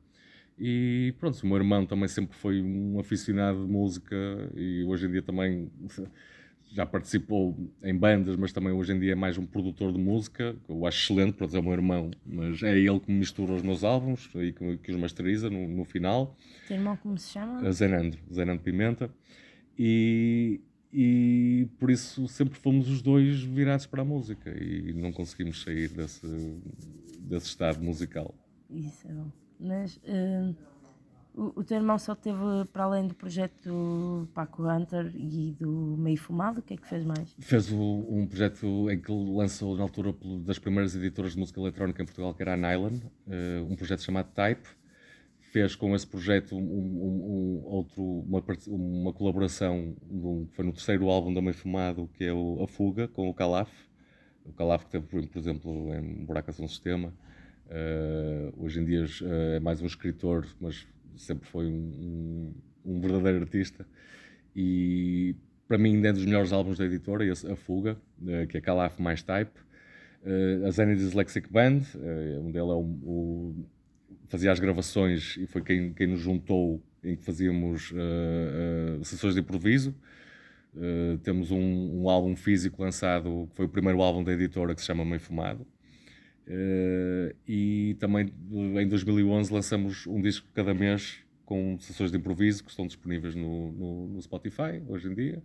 E 0.58 1.14
pronto, 1.18 1.40
o 1.42 1.46
meu 1.46 1.56
irmão 1.56 1.86
também 1.86 2.08
sempre 2.08 2.36
foi 2.36 2.60
um 2.60 3.00
aficionado 3.00 3.64
de 3.64 3.72
música 3.72 4.14
e 4.54 4.84
hoje 4.84 5.06
em 5.06 5.12
dia 5.12 5.22
também 5.22 5.70
já 6.70 6.84
participou 6.84 7.56
em 7.82 7.96
bandas, 7.96 8.36
mas 8.36 8.52
também 8.52 8.70
hoje 8.70 8.92
em 8.92 9.00
dia 9.00 9.12
é 9.12 9.14
mais 9.14 9.38
um 9.38 9.46
produtor 9.46 9.94
de 9.94 9.98
música, 9.98 10.54
que 10.66 10.70
eu 10.70 10.86
acho 10.86 11.04
excelente, 11.04 11.32
pronto, 11.34 11.56
é 11.56 11.58
o 11.58 11.62
meu 11.62 11.72
irmão, 11.72 12.10
mas 12.26 12.62
é 12.62 12.78
ele 12.78 13.00
que 13.00 13.10
mistura 13.10 13.54
os 13.54 13.62
meus 13.62 13.82
álbuns 13.82 14.28
e 14.34 14.52
que, 14.52 14.76
que 14.76 14.92
os 14.92 14.98
masteriza 14.98 15.48
no, 15.48 15.66
no 15.66 15.84
final, 15.86 16.36
Teu 16.66 16.76
irmão 16.76 16.98
como 16.98 17.16
se 17.16 17.30
chama? 17.30 17.66
a 17.66 17.70
Zenandro, 17.70 18.20
Zenandro 18.30 18.62
Pimenta, 18.62 19.10
e, 19.78 20.60
e 20.92 21.68
por 21.78 21.90
isso 21.90 22.26
sempre 22.28 22.58
fomos 22.58 22.88
os 22.88 23.02
dois 23.02 23.42
virados 23.42 23.86
para 23.86 24.02
a 24.02 24.04
música 24.04 24.50
e 24.50 24.92
não 24.94 25.12
conseguimos 25.12 25.62
sair 25.62 25.88
desse, 25.88 26.26
desse 27.20 27.46
estado 27.46 27.82
musical. 27.82 28.34
Isso 28.70 29.06
é 29.08 29.12
bom. 29.12 29.30
Mas 29.60 30.00
eh, 30.04 30.54
o, 31.34 31.60
o 31.60 31.64
teu 31.64 31.76
irmão 31.78 31.98
só 31.98 32.14
teve, 32.14 32.38
para 32.72 32.84
além 32.84 33.06
do 33.06 33.14
projeto 33.14 33.54
do 33.68 34.28
Paco 34.32 34.62
Hunter 34.66 35.12
e 35.14 35.52
do 35.58 35.96
Meio 35.98 36.16
Fumado, 36.16 36.60
o 36.60 36.62
que 36.62 36.74
é 36.74 36.76
que 36.76 36.86
fez 36.88 37.04
mais? 37.04 37.34
Fez 37.38 37.70
o- 37.72 38.06
um 38.08 38.26
projeto 38.26 38.90
em 38.90 38.98
que 39.00 39.12
lançou 39.12 39.76
na 39.76 39.82
altura 39.82 40.14
das 40.44 40.58
primeiras 40.58 40.94
editoras 40.94 41.32
de 41.32 41.38
música 41.38 41.60
eletrónica 41.60 42.02
em 42.02 42.06
Portugal, 42.06 42.32
que 42.34 42.42
era 42.42 42.54
a 42.54 42.56
Nylon, 42.56 42.98
eh, 43.28 43.60
um 43.68 43.76
projeto 43.76 44.02
chamado 44.02 44.30
Type. 44.32 44.66
Fez 45.50 45.74
com 45.74 45.94
esse 45.94 46.06
projeto 46.06 46.54
um, 46.56 46.60
um- 46.60 47.62
um 47.62 47.64
outro, 47.64 48.02
uma, 48.02 48.42
uma 48.66 49.12
colaboração, 49.14 49.96
num- 50.10 50.46
foi 50.52 50.64
no 50.64 50.72
terceiro 50.72 51.08
álbum 51.08 51.32
da 51.32 51.40
Meio 51.40 51.54
Fumado, 51.54 52.08
que 52.14 52.24
é 52.24 52.32
o 52.32 52.62
A 52.62 52.68
Fuga, 52.68 53.08
com 53.08 53.28
o 53.30 53.34
Calaf. 53.34 53.70
O 54.44 54.52
Calaf 54.52 54.84
que 54.84 54.90
teve, 54.92 55.06
por, 55.06 55.38
exemplo, 55.38 55.94
em 55.94 56.24
Buraco 56.26 56.52
São 56.52 56.68
Sistema. 56.68 57.14
Eh, 57.70 58.52
hoje 58.58 58.80
em 58.80 58.84
dia 58.84 59.04
eh, 59.22 59.56
é 59.56 59.60
mais 59.60 59.80
um 59.80 59.86
escritor, 59.86 60.46
mas 60.60 60.86
sempre 61.16 61.46
foi 61.48 61.66
um, 61.66 62.52
um- 62.84 62.94
um 62.96 63.00
verdadeiro 63.00 63.40
artista. 63.40 63.86
E 64.54 65.34
para 65.66 65.78
mim 65.78 65.96
ainda 65.96 66.08
é 66.08 66.12
dos 66.12 66.24
melhores 66.26 66.52
álbuns 66.52 66.78
da 66.78 66.84
editora, 66.84 67.24
esse, 67.24 67.50
A 67.50 67.56
Fuga, 67.56 67.96
eh, 68.26 68.46
que 68.46 68.58
é 68.58 68.60
Calaf 68.60 69.00
mais 69.00 69.22
Type. 69.22 69.52
Eh, 70.24 70.62
a 70.66 70.70
Zenny 70.70 70.94
Dyslexic 70.96 71.50
Band, 71.50 71.80
eh, 71.96 72.38
onde 72.42 72.58
ele 72.58 72.70
é 72.70 72.74
o- 72.74 73.54
fazia 74.28 74.52
as 74.52 74.60
gravações 74.60 75.36
e 75.36 75.46
foi 75.46 75.62
quem, 75.62 75.92
quem 75.92 76.06
nos 76.06 76.20
juntou 76.20 76.82
em 77.02 77.16
que 77.16 77.24
fazíamos 77.24 77.92
eh, 77.94 78.98
eh, 79.00 79.04
sessões 79.04 79.34
de 79.34 79.40
improviso. 79.40 79.94
Eh, 80.76 81.18
temos 81.22 81.50
um, 81.50 82.02
um 82.02 82.08
álbum 82.08 82.36
físico 82.36 82.82
lançado, 82.82 83.48
que 83.50 83.56
foi 83.56 83.66
o 83.66 83.68
primeiro 83.68 84.02
álbum 84.02 84.22
da 84.22 84.32
editora, 84.32 84.74
que 84.74 84.80
se 84.80 84.86
chama 84.86 85.04
Meio 85.04 85.20
Fumado. 85.20 85.66
E 87.46 87.94
também 88.00 88.32
em 88.50 88.88
2011 88.88 89.52
lançamos 89.52 90.06
um 90.06 90.18
disco 90.20 90.48
cada 90.54 90.72
mês 90.72 91.18
com 91.44 91.78
sessões 91.78 92.10
de 92.10 92.16
improviso 92.16 92.64
que 92.64 92.70
estão 92.70 92.86
disponíveis 92.86 93.34
no, 93.34 93.70
no, 93.72 94.08
no 94.08 94.22
Spotify 94.22 94.82
hoje 94.88 95.08
em 95.08 95.14
dia. 95.14 95.42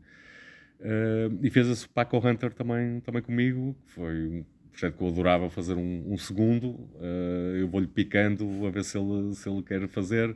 E 1.41 1.49
fez 1.49 1.67
esse 1.67 1.89
Paco 1.89 2.17
Hunter 2.17 2.53
também, 2.53 3.01
também 3.01 3.21
comigo, 3.21 3.75
que 3.85 3.91
foi 3.91 4.45
projeto 4.73 4.97
que 4.97 5.03
eu 5.03 5.07
adorava 5.07 5.49
fazer 5.49 5.75
um, 5.75 6.13
um 6.13 6.17
segundo. 6.17 6.89
Eh, 7.01 7.61
eu 7.61 7.67
vou-lhe 7.69 7.87
picando 7.87 8.65
a 8.67 8.71
ver 8.71 8.83
se 8.83 8.97
ele, 8.97 9.33
se 9.35 9.49
ele 9.49 9.63
quer 9.63 9.87
fazer. 9.87 10.35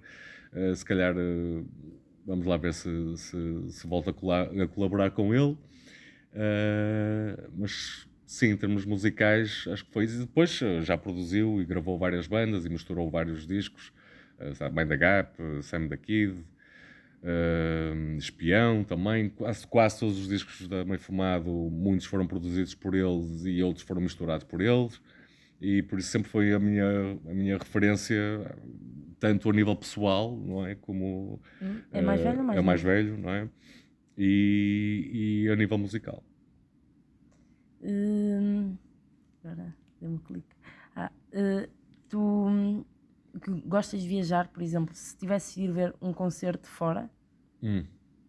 Eh, 0.54 0.76
se 0.76 0.86
calhar 0.86 1.16
eh, 1.18 1.64
vamos 2.26 2.46
lá 2.46 2.58
ver 2.58 2.74
se, 2.74 2.90
se, 3.18 3.38
se 3.72 3.88
volta 3.88 4.12
a, 4.12 4.14
colar- 4.14 4.50
a 4.62 4.68
colaborar 4.68 5.12
com 5.12 5.34
ele. 5.34 5.58
Mas 7.56 8.08
sim, 8.26 8.48
em 8.48 8.58
termos 8.58 8.86
musicais, 8.86 9.66
acho 9.72 9.86
que 9.86 9.92
foi 9.92 10.06
isso. 10.06 10.18
E 10.18 10.20
depois 10.26 10.52
já 10.84 10.98
produziu 10.98 11.62
e 11.62 11.66
gravou 11.66 11.98
várias 11.98 12.28
bandas 12.28 12.66
e 12.66 12.70
misturou 12.70 13.10
vários 13.10 13.46
discos. 13.48 13.92
Uh, 14.40 14.54
sabe, 14.54 14.76
Mind 14.76 14.90
the 14.90 14.98
Gap, 14.98 15.32
Sam 15.64 15.88
the 15.88 15.98
Kid, 15.98 16.36
eh, 17.24 18.16
Espião 18.18 18.84
também. 18.84 19.30
Quase, 19.30 19.68
quase 19.68 20.00
todos 20.00 20.20
os 20.20 20.28
discos 20.28 20.68
da 20.68 20.86
Meio 20.86 21.00
Fumado, 21.00 21.50
muitos 21.52 22.06
foram 22.08 22.28
produzidos 22.28 22.76
por 22.76 22.96
eles 22.96 23.46
e 23.46 23.62
outros 23.64 23.86
foram 23.86 24.02
misturados 24.02 24.46
por 24.46 24.62
eles. 24.62 25.02
E 25.62 25.82
por 25.84 26.00
isso 26.00 26.10
sempre 26.10 26.30
foi 26.30 26.54
a 26.54 26.60
minha, 26.60 26.86
a 27.28 27.34
minha 27.34 27.58
referência, 27.58 28.16
tanto 29.20 29.50
a 29.50 29.54
nível 29.54 29.76
pessoal, 29.76 30.38
não 30.38 30.66
é? 30.66 30.76
Como 30.76 31.42
Hum? 31.62 31.84
É 31.92 32.02
mais 32.02 32.20
eh, 32.20 32.24
velho 32.24 32.40
ou 32.40 32.44
mais 32.46 32.58
é 32.58 32.62
mais 32.62 32.82
novo? 32.82 32.84
velho, 32.84 33.18
não 33.18 33.30
é? 33.32 33.50
E, 34.18 35.44
e 35.46 35.50
a 35.50 35.56
nível 35.56 35.78
musical. 35.78 36.24
Hum, 37.82 38.78
Agora, 39.44 39.76
deu-me 40.02 40.16
um 40.18 40.20
clique. 40.20 40.56
Ah, 40.96 41.12
eh, 41.32 41.70
tu 42.10 42.20
hum, 42.20 42.86
que 43.40 43.52
gostas 43.62 44.02
de 44.02 44.08
viajar, 44.08 44.48
por 44.50 44.62
exemplo, 44.64 44.94
se 44.96 45.18
tivesses 45.18 45.56
de 45.56 45.64
ir 45.64 45.72
ver 45.72 45.96
um 46.02 46.14
concerto 46.14 46.68
fora, 46.68 47.10
Hum. 47.62 47.88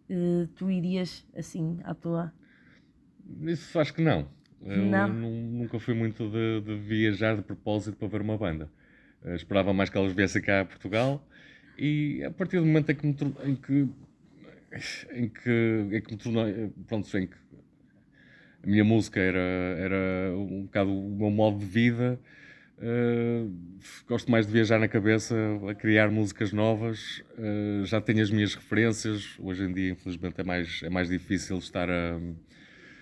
eh, 0.09 0.47
tu 0.55 0.69
irias 0.69 1.25
assim 1.35 1.79
à 1.83 1.93
toa? 1.93 2.33
Isso 3.41 3.79
acho 3.79 3.93
que 3.93 4.01
não. 4.01 4.27
Eu 4.65 4.83
Não? 4.91 5.09
nu- 5.09 5.59
nunca 5.59 5.79
fui 5.79 5.93
muito 5.93 6.29
de, 6.29 6.61
de 6.61 6.75
viajar 6.75 7.35
de 7.35 7.41
propósito 7.41 7.97
para 7.97 8.07
ver 8.07 8.21
uma 8.21 8.37
banda. 8.37 8.69
Eh, 9.23 9.35
esperava 9.35 9.73
mais 9.73 9.89
que 9.89 9.97
elas 9.97 10.13
viessem 10.13 10.41
cá 10.41 10.61
a 10.61 10.65
Portugal 10.65 11.25
e 11.77 12.23
a 12.23 12.31
partir 12.31 12.59
do 12.59 12.65
momento 12.65 12.91
em 12.91 12.95
que 12.95 13.05
me, 13.07 13.15
em 13.45 13.55
que, 13.55 13.87
em 15.13 15.29
que, 15.29 15.87
em 15.91 16.01
que 16.01 16.11
me 16.11 16.17
tornei, 16.17 16.69
pronto, 16.87 17.17
em 17.17 17.27
que 17.27 17.35
a 18.63 18.67
minha 18.67 18.83
música 18.83 19.19
era, 19.19 19.39
era 19.39 20.35
um 20.37 20.63
bocado 20.63 20.91
o 20.91 21.15
meu 21.15 21.29
modo 21.31 21.59
de 21.59 21.65
vida. 21.65 22.19
Uh, 22.77 23.51
gosto 24.07 24.29
mais 24.29 24.45
de 24.45 24.53
viajar 24.53 24.79
na 24.79 24.87
cabeça, 24.87 25.35
a 25.69 25.73
criar 25.73 26.09
músicas 26.09 26.51
novas. 26.51 27.23
Uh, 27.37 27.85
já 27.85 28.01
tenho 28.01 28.21
as 28.21 28.29
minhas 28.29 28.55
referências. 28.55 29.35
Hoje 29.39 29.63
em 29.63 29.73
dia, 29.73 29.91
infelizmente, 29.91 30.39
é 30.39 30.43
mais, 30.43 30.81
é 30.83 30.89
mais 30.89 31.09
difícil 31.09 31.57
estar 31.57 31.89
a, 31.89 32.19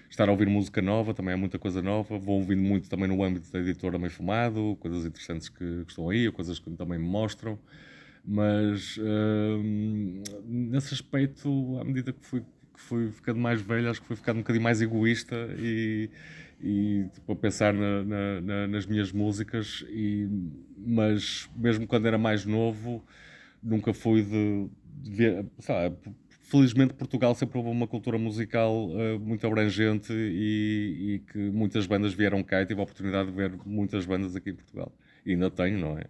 estar 0.10 0.28
a 0.30 0.32
ouvir 0.32 0.48
música 0.48 0.82
nova. 0.82 1.14
Também 1.14 1.34
há 1.34 1.38
muita 1.38 1.60
coisa 1.60 1.82
nova. 1.82 2.18
Vou 2.18 2.40
ouvindo 2.40 2.62
muito 2.62 2.90
também 2.90 3.08
no 3.08 3.24
âmbito 3.24 3.52
da 3.52 3.60
editora 3.60 3.98
Meio 3.98 4.12
Fumado, 4.12 4.78
coisas 4.80 5.06
interessantes 5.06 5.50
que, 5.50 5.84
que, 5.84 5.90
estão 5.90 6.10
aí, 6.10 6.32
coisas 6.32 6.60
que 6.60 6.70
também 6.72 7.00
me 7.00 7.08
mostram. 7.08 7.60
Mas 8.26 8.98
uh, 8.98 9.64
nesse 10.46 10.94
aspecto, 10.94 11.80
à 11.80 11.84
medida 11.84 12.12
que 12.12 12.26
fui, 12.26 12.42
que 12.42 12.80
fui 12.80 13.12
ficando 13.12 13.40
mais 13.40 13.62
velho, 13.62 13.90
acho 13.90 14.02
que 14.02 14.08
fui 14.08 14.16
ficando 14.16 14.38
um 14.38 14.42
bocadinho 14.42 14.64
mais 14.64 14.82
egoísta 14.82 15.36
e 15.58 16.10
e 16.60 17.06
tipo, 17.14 17.32
a 17.32 17.36
pensar 17.36 17.74
na, 17.74 18.04
na, 18.04 18.42
na, 18.42 18.68
nas 18.68 18.86
minhas 18.86 19.12
músicas, 19.12 19.86
e, 19.90 20.28
mas 20.78 21.50
mesmo 21.56 21.86
quando 21.86 22.08
era 22.08 22.18
mais 22.18 22.46
novo, 22.46 23.04
nunca 23.62 23.94
fui 23.94 24.24
de, 24.24 24.68
de 25.02 25.12
ver. 25.12 25.46
Sabe, 25.60 25.96
felizmente, 26.48 26.94
Portugal 26.94 27.36
sempre 27.36 27.58
houve 27.58 27.70
uma 27.70 27.88
cultura 27.88 28.18
musical 28.18 28.88
uh, 28.88 29.20
muito 29.20 29.46
abrangente 29.46 30.14
e, 30.14 31.16
e, 31.16 31.20
que 31.32 31.38
muitas 31.38 31.86
bandas 31.86 32.14
vieram 32.14 32.42
cá 32.42 32.62
e 32.62 32.66
tive 32.66 32.80
a 32.80 32.84
oportunidade 32.84 33.30
de 33.30 33.36
ver 33.36 33.54
muitas 33.66 34.06
bandas 34.06 34.36
aqui 34.36 34.52
em 34.52 34.56
Portugal. 34.56 34.92
E 35.26 35.32
ainda 35.32 35.52
tenho, 35.52 35.78
não 35.78 35.98
é? 35.98 36.06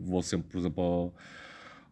vou 0.00 0.22
sempre, 0.22 0.48
por 0.50 0.58
exemplo, 0.58 0.82
ao, 0.82 1.14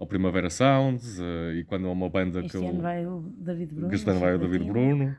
ao 0.00 0.06
Primavera 0.06 0.50
Sounds 0.50 1.20
uh, 1.20 1.52
e 1.54 1.62
quando 1.64 1.86
há 1.86 1.92
uma 1.92 2.10
banda 2.10 2.40
este 2.40 2.50
que 2.50 2.56
ano 2.56 2.66
eu. 2.66 2.82
vai 2.82 3.06
o 3.06 3.20
David 3.38 3.72
Bruno. 3.72 3.94
Este 3.94 4.10
ano 4.10 4.20
vai 4.20 4.34
o 4.34 4.38
David 4.38 4.64
Bruno. 4.64 5.16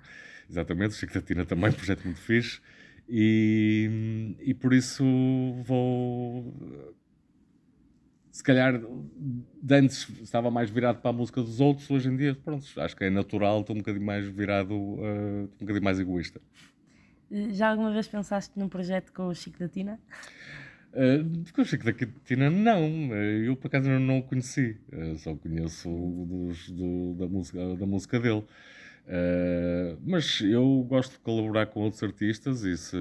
Exatamente, 0.50 0.92
o 0.92 0.94
Chico 0.94 1.14
da 1.14 1.22
Tina 1.22 1.46
também, 1.46 1.70
um 1.70 1.74
projeto 1.74 2.04
muito 2.04 2.20
fixe. 2.20 2.62
E, 3.08 4.36
e 4.40 4.54
por 4.54 4.74
isso 4.74 5.04
vou. 5.64 6.54
Se 8.32 8.44
calhar, 8.44 8.82
antes 9.70 10.10
estava 10.22 10.52
mais 10.52 10.70
virado 10.70 11.00
para 11.00 11.10
a 11.10 11.14
música 11.14 11.42
dos 11.42 11.62
outros, 11.62 11.90
hoje 11.90 12.10
em 12.10 12.18
dia, 12.18 12.36
pronto, 12.36 12.66
acho 12.82 12.96
que 12.96 13.06
é 13.06 13.10
natural, 13.10 13.62
estou 13.62 13.76
um 13.76 13.80
bocadinho 13.80 14.06
mais 14.06 14.28
virado, 14.28 14.74
uh, 14.76 15.44
um 15.44 15.60
bocadinho 15.60 15.84
mais 15.84 16.00
egoísta. 16.00 16.42
Já 17.32 17.70
alguma 17.70 17.92
vez 17.92 18.08
pensaste 18.08 18.58
num 18.60 18.68
projeto 18.68 19.14
com 19.14 19.28
o 19.28 19.34
Chico 19.34 19.58
da 19.60 19.70
Tina? 19.70 20.00
Uh, 20.92 21.54
com 21.54 21.62
o 21.62 21.66
Chico 21.66 21.86
da 21.86 21.94
Tina, 22.26 22.50
não. 22.50 23.14
Eu, 23.16 23.56
por 23.56 23.68
acaso, 23.68 23.90
não 24.00 24.20
o 24.20 24.24
conheci. 24.24 24.78
Uh, 24.92 25.18
só 25.18 25.36
conheço 25.36 25.90
dos, 25.90 26.70
do, 26.72 27.14
da, 27.16 27.28
música, 27.28 27.76
da 27.76 27.86
música 27.86 28.20
dele. 28.20 28.44
Uh, 29.06 30.02
mas 30.04 30.42
eu 30.42 30.84
gosto 30.88 31.14
de 31.14 31.20
colaborar 31.20 31.68
com 31.68 31.82
outros 31.82 32.02
artistas 32.02 32.64
e 32.64 32.76
se, 32.76 32.98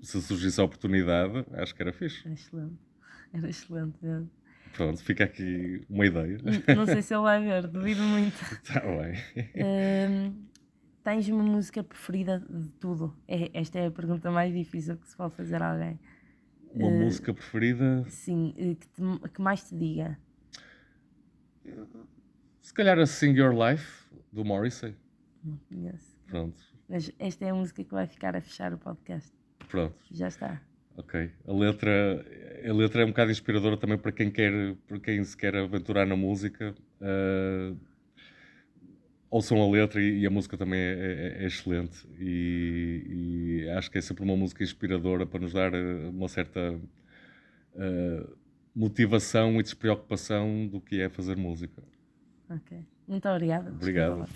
se 0.00 0.22
surgisse 0.22 0.60
a 0.60 0.64
oportunidade, 0.64 1.44
acho 1.54 1.74
que 1.74 1.82
era 1.82 1.92
fixe. 1.92 2.22
Era 2.24 2.34
excelente. 2.34 2.78
Era 3.32 3.48
excelente 3.48 3.96
mesmo. 4.00 4.30
Pronto, 4.72 5.02
fica 5.04 5.24
aqui 5.24 5.84
uma 5.88 6.06
ideia. 6.06 6.38
Não 6.76 6.86
sei 6.86 7.02
se 7.02 7.14
ele 7.14 7.22
vai 7.22 7.42
ver, 7.42 7.66
duvido 7.66 8.02
muito. 8.02 8.40
Está 8.42 8.80
bem. 8.86 9.14
Uh, 9.54 10.34
tens 11.02 11.28
uma 11.28 11.42
música 11.42 11.82
preferida 11.82 12.44
de 12.48 12.68
tudo? 12.72 13.16
É, 13.26 13.50
esta 13.54 13.78
é 13.78 13.86
a 13.86 13.90
pergunta 13.90 14.30
mais 14.30 14.52
difícil 14.52 14.96
que 14.96 15.08
se 15.08 15.16
pode 15.16 15.34
fazer 15.34 15.62
a 15.62 15.72
alguém. 15.72 15.98
Uma 16.72 16.88
uh, 16.88 17.04
música 17.04 17.32
preferida? 17.32 18.04
Sim, 18.08 18.52
que, 18.56 18.88
te, 18.88 19.28
que 19.32 19.42
mais 19.42 19.68
te 19.68 19.76
diga. 19.76 20.18
Se 22.64 22.72
calhar 22.72 22.98
a 22.98 23.04
Sing 23.04 23.38
Your 23.38 23.52
Life 23.52 24.06
do 24.32 24.42
Morrissey. 24.42 24.94
Não 25.44 25.58
conheço. 25.68 26.16
Pronto. 26.26 26.58
Mas 26.88 27.12
esta 27.18 27.44
é 27.44 27.50
a 27.50 27.54
música 27.54 27.84
que 27.84 27.92
vai 27.92 28.06
ficar 28.06 28.34
a 28.34 28.40
fechar 28.40 28.72
o 28.72 28.78
podcast. 28.78 29.30
Pronto. 29.68 29.94
Já 30.10 30.28
está. 30.28 30.62
Ok. 30.96 31.30
A 31.46 31.52
letra, 31.52 32.24
a 32.66 32.72
letra 32.72 33.02
é 33.02 33.04
um 33.04 33.08
bocado 33.08 33.30
inspiradora 33.30 33.76
também 33.76 33.98
para 33.98 34.10
quem 34.12 34.30
quer, 34.30 34.74
para 34.88 34.98
quem 34.98 35.22
se 35.22 35.36
quer 35.36 35.54
aventurar 35.54 36.06
na 36.06 36.16
música. 36.16 36.74
Uh, 37.02 37.78
ouçam 39.28 39.60
a 39.60 39.70
letra 39.70 40.00
e, 40.00 40.20
e 40.20 40.26
a 40.26 40.30
música 40.30 40.56
também 40.56 40.80
é, 40.80 40.94
é, 40.94 41.44
é 41.44 41.46
excelente 41.46 42.08
e, 42.18 43.64
e, 43.66 43.70
acho 43.76 43.90
que 43.90 43.98
é 43.98 44.00
sempre 44.00 44.24
uma 44.24 44.36
música 44.36 44.64
inspiradora 44.64 45.26
para 45.26 45.40
nos 45.40 45.52
dar 45.52 45.74
ah, 45.74 46.08
uma 46.08 46.28
certa 46.28 46.80
uh, 47.74 48.36
motivação 48.74 49.60
e 49.60 49.62
despreocupação 49.62 50.66
do 50.66 50.80
que 50.80 51.02
é 51.02 51.10
fazer 51.10 51.36
música. 51.36 51.82
Ok. 52.50 52.78
Muito 53.06 53.28
obrigada. 53.28 53.70
Obrigado. 53.70 54.26